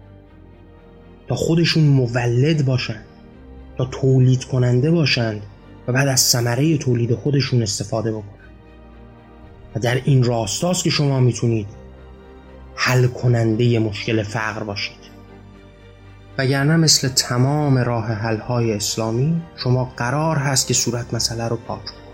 [1.27, 3.01] تا خودشون مولد باشن
[3.77, 5.41] تا تولید کننده باشند
[5.87, 8.49] و بعد از ثمره تولید خودشون استفاده بکنن.
[9.75, 11.67] و در این راستاست که شما می‌تونید
[12.75, 15.04] حل کننده مشکل فقر باشید.
[16.37, 22.05] وگرنه مثل تمام راه های اسلامی شما قرار هست که صورت مسئله رو پاک کنید.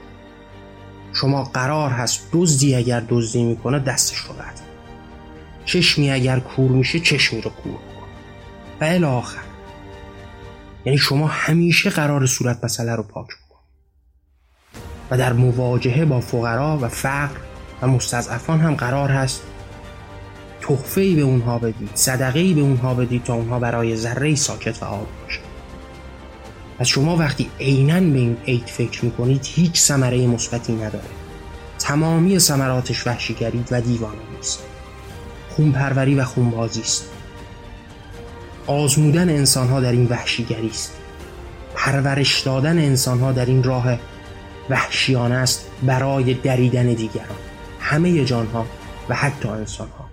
[1.13, 4.63] شما قرار هست دزدی اگر دزدی می‌کنه دستش رو قطع
[5.65, 7.79] چشمی اگر کور میشه چشمی رو کور
[8.81, 9.41] و الی آخر.
[10.85, 13.41] یعنی شما همیشه قرار صورت مسئله رو پاک کنید.
[15.11, 17.37] و در مواجهه با فقرا و فقر
[17.81, 19.43] و مستضعفان هم قرار هست
[20.61, 25.07] تحفه به اونها بدید صدقه به اونها بدید تا اونها برای ذره ساکت و آب
[25.23, 25.45] باشند
[26.79, 31.05] پس شما وقتی عینا به این عید فکر می‌کنید هیچ ثمره مثبتی نداره.
[31.79, 34.59] تمامی ثمراتش وحشیگری و دیوانه است
[35.49, 37.05] خونپروری و خونبازی است.
[38.67, 40.93] آزمودن انسانها در این وحشیگری است.
[41.75, 43.97] پرورش دادن انسانها در این راه
[44.69, 47.37] وحشیانه است برای دریدن دیگران.
[47.79, 48.65] همه جانها
[49.09, 50.10] و حتی انسانها.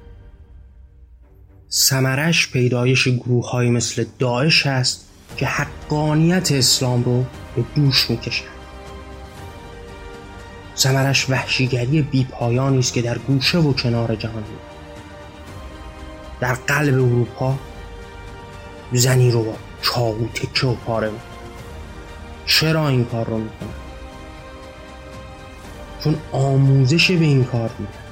[1.71, 5.05] سمرش پیدایش گروه های مثل داعش هست
[5.37, 7.25] که حقانیت اسلام رو
[7.57, 8.49] به دوش می‌کشند
[10.75, 14.45] سمرش وحشیگری بیپایانی است که در گوشه و کنار جهان
[16.41, 17.55] در قلب اروپا
[18.93, 21.11] زنی رو با چاقو تکه و پاره
[22.47, 23.69] چرا این کار رو می‌کنن
[26.05, 28.08] چون آموزش به این کار میده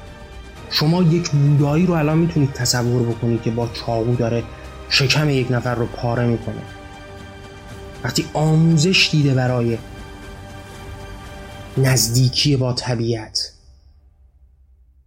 [0.70, 4.42] شما یک بودایی رو الان می‌تونید تصور بکنید که با چاقو داره
[4.88, 6.62] شکم یک نفر رو پاره می‌کنه.
[8.04, 9.78] وقتی آموزش دیده برای
[11.78, 13.52] نزدیکی با طبیعت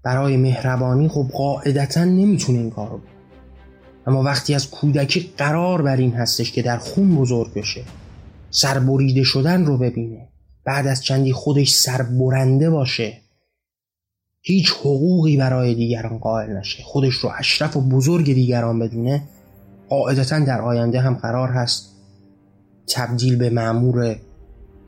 [0.04, 3.00] برای مهربانی خب قاعدتا نمی‌تونه این کار رو
[4.08, 7.84] اما وقتی از کودکی قرار بر این هستش که در خون بزرگ بشه
[8.52, 10.28] سربریده شدن رو ببینه
[10.64, 13.18] بعد از چندی خودش سربرنده باشه
[14.42, 19.24] هیچ حقوقی برای دیگران قائل نشه خودش رو اشرف و بزرگ دیگران بدونه
[19.90, 21.96] قاعدتا در آینده هم قرار هست
[22.88, 24.16] تبدیل به معمور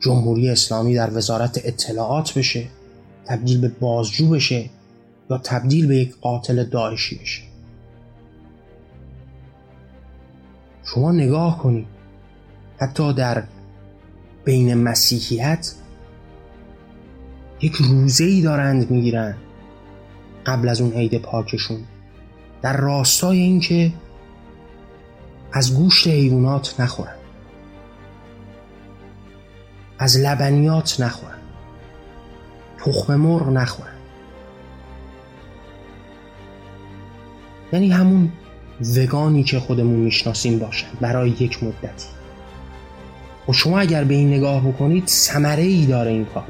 [0.00, 2.66] جمهوری اسلامی در وزارت اطلاعات بشه
[3.24, 4.70] تبدیل به بازجو بشه
[5.30, 7.42] یا تبدیل به یک قاتل داعشی بشه.
[10.84, 11.86] شما نگاه کنید
[12.78, 13.44] حتی در
[14.44, 15.74] بین مسیحیت
[17.62, 19.36] یک روزه ای دارند می‌گیرن
[20.46, 21.80] قبل از اون عید پاکشون
[22.62, 23.92] در راستای اینکه
[25.52, 27.14] از گوشت حیوانات نخورن
[29.98, 31.38] از لبنیات نخورن
[32.78, 33.92] تخم مرغ نخورن.
[37.72, 38.32] یعنی همون
[38.96, 42.08] وگانی که خودمون می‌شناسیم باشن برای یک مدتی
[43.48, 46.44] و شما اگر به این نگاه بکنید سمره ای داره این کار.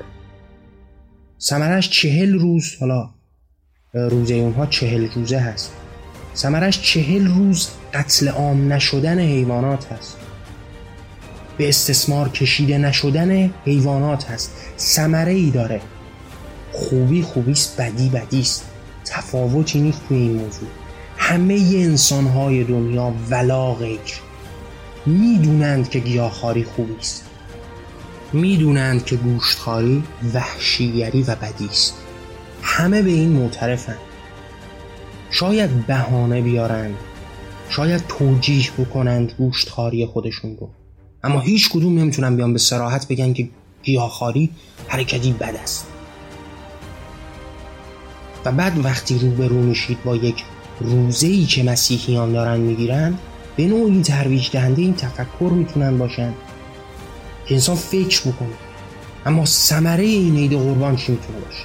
[1.44, 3.10] سمرش چهل روز حالا
[3.94, 5.72] روزه اونها چهل روزه هست.
[6.34, 10.16] سمرش چهل روز قتل عام نشدن حیوانات هست.
[11.56, 14.52] به استثمار کشیده نشدن حیوانات هست.
[14.76, 15.80] سمره ای داره.
[16.72, 18.64] خوبی خوبیست بدی بدیست.
[19.04, 20.68] تفاوتی نیست توی این موضوع.
[21.16, 24.20] همه انسان های دنیا ولا غیر.
[25.06, 27.21] می‌دونند که گیاهخواری خوبی است
[28.32, 30.02] می‌دونند که گوشتخواری
[30.34, 31.94] وحشیگری و بدی است.
[32.62, 33.98] همه به این معترفند.
[35.30, 36.96] شاید بهانه بیارند.
[37.68, 40.70] شاید توجیه بکنند گوشتخواری خودشون رو.
[41.24, 43.48] اما هیچ کدوم نمی‌تونن بیان به سراحت بگن که
[43.82, 44.50] گیاهخواری
[44.88, 45.86] حرکتی بد است.
[48.44, 50.44] و بعد وقتی روبرو میشید با یک
[50.80, 53.18] روزه ای که مسیحیان دارن می‌گیرن
[53.56, 56.32] به نوعی ترویج دهنده این تفکر می‌تونن باشن.
[57.52, 58.48] که انسان فکر بکنه.
[59.26, 61.64] اما ثمره این عید قربان چی می‌تونه باشه؟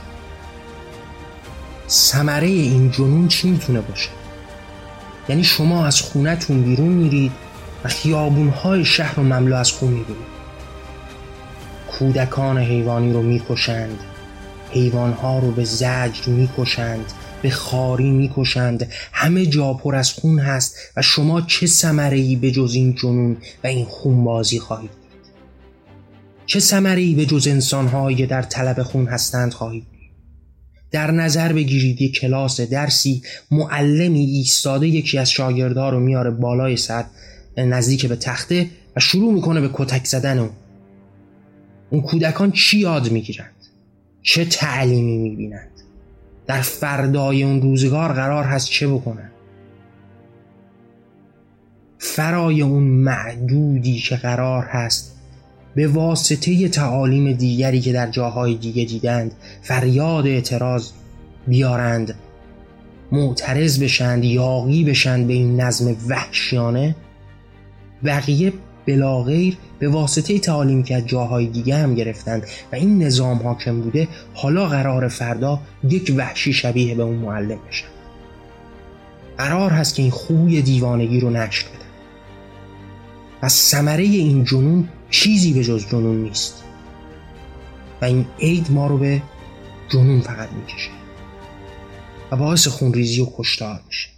[1.90, 4.10] ثمره این جنون چی می‌تونه باشه؟
[5.30, 7.32] یعنی شما از خونتون بیرون میرید
[7.84, 10.38] و خیابونهای شهر و مملو از خون می‌بینید.
[12.00, 14.00] کودکان حیوانی رو می‌کشند
[14.72, 18.92] حیوانها رو به زجر می‌کشند به خاری می‌کشند.
[19.12, 23.38] همه جا پر از خون هست و شما چه ثمره ای به جز این جنون
[23.64, 24.97] و این خونبازی خواهید دید
[26.48, 29.84] چه ثمره ای به جز انسانهایی در طلب خون هستند خواهید
[30.92, 33.22] در نظر بگیرید یک کلاس درسی
[33.52, 37.06] معلمی ایستاده یکی از شاگردها رو میاره بالای سر
[37.58, 40.50] نزدیک به تخته و شروع می‌کنه به کتک زدن اون.
[41.90, 43.56] اون کودکان چی یاد می‌گیرند؟
[44.22, 45.72] چه تعلیمی می‌بینند؟
[46.48, 49.32] در فردای اون روزگار قرار هست چه بکنن
[52.00, 55.17] فرای اون معدودی که قرار هست
[55.78, 60.90] به واسطه تعالیم دیگری که در جاهای دیگه دیدند فریاد اعتراض
[61.48, 62.14] بیارند
[63.12, 66.96] معترض بشند یاقی بشند به این نظم وحشیانه
[68.06, 68.54] بقیه
[68.86, 74.08] بلاغیر به واسطه تعالیم که از جاهای دیگه هم گرفتند و این نظام حاکم بوده
[74.34, 75.60] حالا قرار فردا
[75.90, 77.88] یک وحشی شبیه به اون معلم بشن.
[79.38, 81.66] قرار هست که این خوی دیوانگی رو نشر
[83.44, 86.64] و ثمره این جنون چیزی به جز جنون نیست.
[88.02, 89.22] و این عید ما رو به
[89.90, 90.90] جنون فقط می‌کشه.
[92.32, 94.10] و باعث خونریزی و کشتار میشه.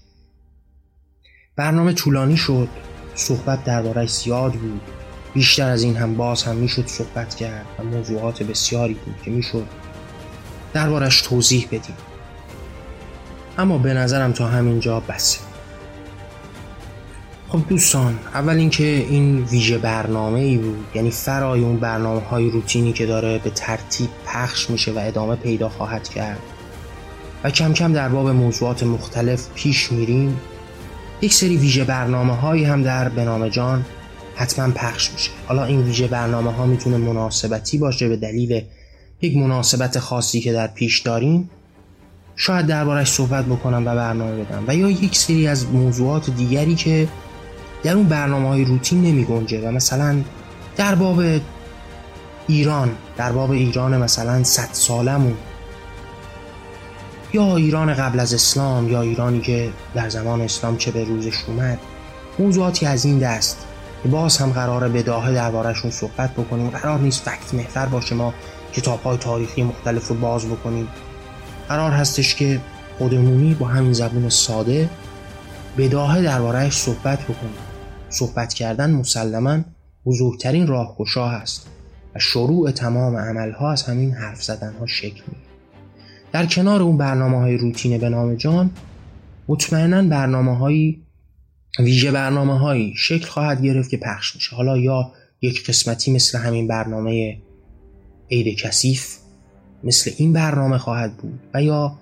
[1.56, 2.70] برنامه طولانی شد.
[3.16, 4.82] صحبت دربارهش زیاد بود.
[5.34, 9.68] بیشتر از این هم باز هم می‌شد صحبت کرد و موضوعات بسیاری بود که می‌شد
[10.74, 11.96] دربارش توضیح بدیم.
[13.58, 15.40] اما به نظرم تا همینجا بسه
[17.52, 22.94] خب دوستان اول اینکه این ویژه برنامه ای بود یعنی فرای اون برنامه های روتینی
[22.94, 26.40] که داره به ترتیب پخش میشه و ادامه پیدا خواهد کرد.
[27.44, 30.38] و کم کم در باب موضوعات مختلف پیش میریم.
[31.22, 33.86] یک سری ویژه برنامه هایی هم در بنام جان
[34.36, 35.32] حتما پخش میشه.
[35.48, 38.64] حالا این ویژه برنامه ها می‌تونه مناسبتی باشه به دلیل
[39.22, 41.50] یک مناسبت خاصی که در پیش داریم.
[42.36, 44.64] شاید دربارش صحبت بکنم و برنامه بدم.
[44.68, 47.08] و یا یک سری از موضوعات دیگری که
[47.84, 50.22] در اون برنامه های روتین نمی گنجه و مثلا
[50.78, 51.22] در باب
[52.48, 55.38] ایران در باب ایران مثلا صد سالمون.
[57.34, 61.80] یا ایران قبل از اسلام یا ایرانی که در زمان اسلام چه به روزش اومد.
[62.40, 63.66] موضوعاتی از این دست
[64.04, 66.70] که باز هم قراره به داهه دربارهشون صحبت بکنیم.
[66.70, 68.34] قرار نیست فکت محور باشه ما
[68.74, 70.88] کتاب های تاریخی مختلف رو باز بکنیم.
[71.70, 72.62] قرار هستش که
[72.98, 74.90] خودمونی با همین زبون ساده
[75.78, 77.69] به داهه دربارهش صحبت بکنیم.
[78.10, 79.60] صحبت کردن مسلما
[80.06, 81.68] بزرگترین راهگشا هست
[82.16, 85.50] و شروع تمام عملها از همین حرف زدن ها شکل می‌گیره.
[86.32, 88.70] در کنار اون برنامه های روتین به نام جان
[89.48, 91.02] مطمئنا برنامه هایی
[91.80, 94.56] ویژه برنامه هایی شکل خواهد گرفت که پخش میشه.
[94.56, 97.38] حالا یا یک قسمتی مثل همین برنامه
[98.32, 99.18] عید کثیف
[99.84, 102.00] مثل این برنامه خواهد بود و یا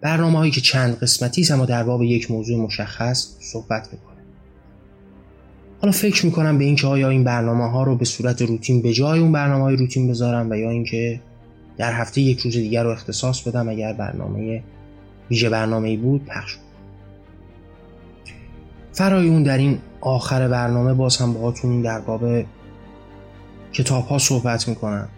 [0.00, 4.07] برنامه هایی که چند قسمتی است اما در باب یک موضوع مشخص صحبت می‌کنه
[5.80, 9.20] حالا فکر می‌کنم به اینکه آیا این برنامه ها رو به صورت روتین به جای
[9.20, 11.20] اون برنامه های روتین بذارم و یا اینکه
[11.76, 14.62] در هفته یک روز دیگر رو اختصاص بدم اگر برنامه
[15.30, 16.56] ویژه برنامه بود پخش
[18.92, 22.44] فرای اون در این آخر برنامه باز هم باهاتون در باب
[23.72, 25.08] کتاب ها صحبت می‌کنم.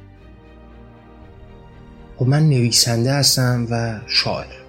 [2.16, 4.59] خب من نویسنده هستم و شاعر.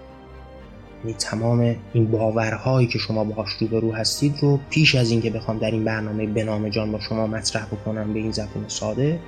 [1.03, 5.71] یعنی تمام این باورهایی که شما باهاش روبرو هستید رو پیش از اینکه بخوام در
[5.71, 9.19] این برنامه بنام جان با شما مطرح بکنم به این زبون ساده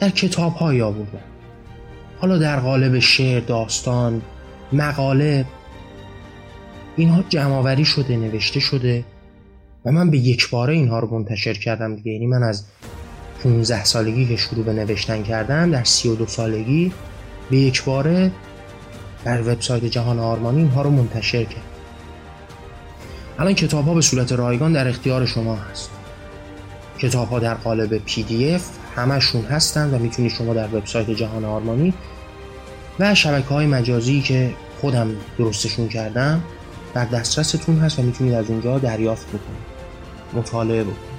[0.00, 0.80] در کتاب های
[2.18, 4.22] حالا در قالب شعر، داستان،
[4.72, 5.44] مقاله
[6.96, 9.04] اینها جمعآوری شده نوشته شده
[9.84, 12.12] و من به یک باره اینها رو منتشر کردم دیگه.
[12.12, 12.64] یعنی من از
[13.42, 16.92] 15 سالگی که شروع به نوشتن کردم در 32 سالگی
[17.50, 18.30] به یک باره
[19.26, 21.62] در وبسایت جهان آرمانی اینها رو منتشر کرد.
[23.38, 25.90] الان کتاب ها به صورت رایگان در اختیار شما هست.
[26.98, 31.44] کتاب ها در قالب پی دی اف همشون هستن و می‌تونید شما در وبسایت جهان
[31.44, 31.94] آرمانی
[32.98, 36.42] و شبکه های مجازی که خودم درستشون کردم
[36.94, 39.66] در دسترستون هست و می‌تونید از اونجا دریافت بکنید.
[40.34, 41.16] مطالعه بکنید.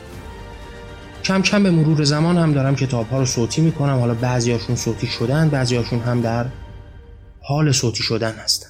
[1.23, 3.99] کم کم به مرور زمان هم دارم کتاب ها رو صوتی می‌کنم.
[3.99, 6.45] حالا بعضیاشون صوتی شدن بعضیاشون هم در
[7.47, 8.69] حال صوتی شدن هستن.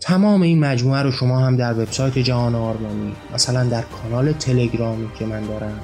[0.00, 5.26] تمام این مجموعه رو شما هم در وبسایت جهان آرمانی مثلا در کانال تلگرامی که
[5.26, 5.80] من دارم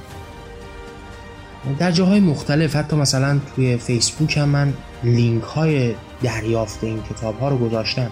[1.79, 7.49] در جاهای مختلف حتی مثلا توی فیسبوک هم من لینک های دریافت این کتاب ها
[7.49, 8.11] رو گذاشتم.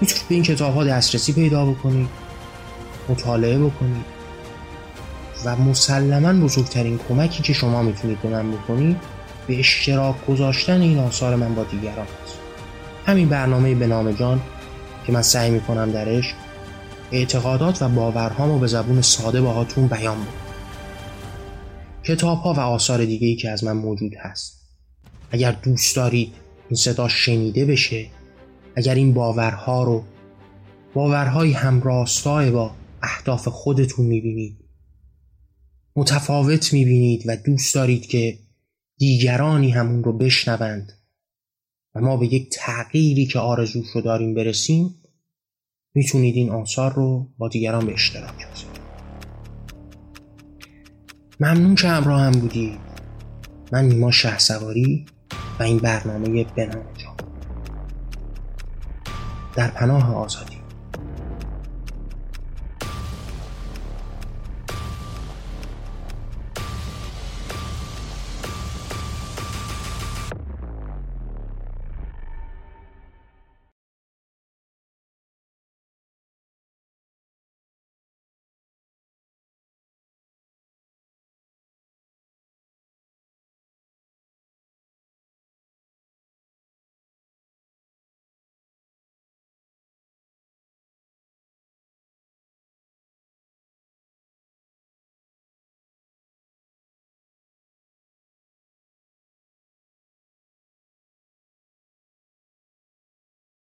[0.00, 2.08] می‌تونید به این کتاب ها دسترسی پیدا بکنید
[3.08, 4.04] مطالعه بکنید
[5.44, 9.19] و مسلما بزرگترین کمکی که شما می‌تونید به من بکنید
[9.50, 12.38] به اشتراک گذاشتن این آثار من با دیگران هست
[13.06, 14.40] همین برنامه به نام جان
[15.06, 16.34] که من سعی می‌کنم درش
[17.12, 20.34] اعتقادات و باورهامو به زبون ساده باهاتون بیان بکنم
[22.04, 24.62] کتاب ها و آثار دیگه ای که از من موجود هست.
[25.30, 26.32] اگر دوست دارید
[26.68, 28.06] این صدا شنیده بشه
[28.76, 30.04] اگر این باورها رو
[30.94, 32.70] باورهای همراستای با
[33.02, 34.56] اهداف خودتون می‌بینید
[35.96, 38.38] متفاوت می‌بینید و دوست دارید که
[39.00, 40.92] دیگرانی همون رو بشنوند
[41.94, 44.94] و ما به یک تغییری که آرزو رو داریم برسیم
[45.94, 48.80] می‌تونید این آثار رو با دیگران به اشتراک بذارید.
[51.40, 52.78] ممنون که همراه هم بودید
[53.72, 55.06] من نیما شه سواری
[55.60, 56.84] و این برنامه بنام
[59.56, 60.59] در پناه آزادی.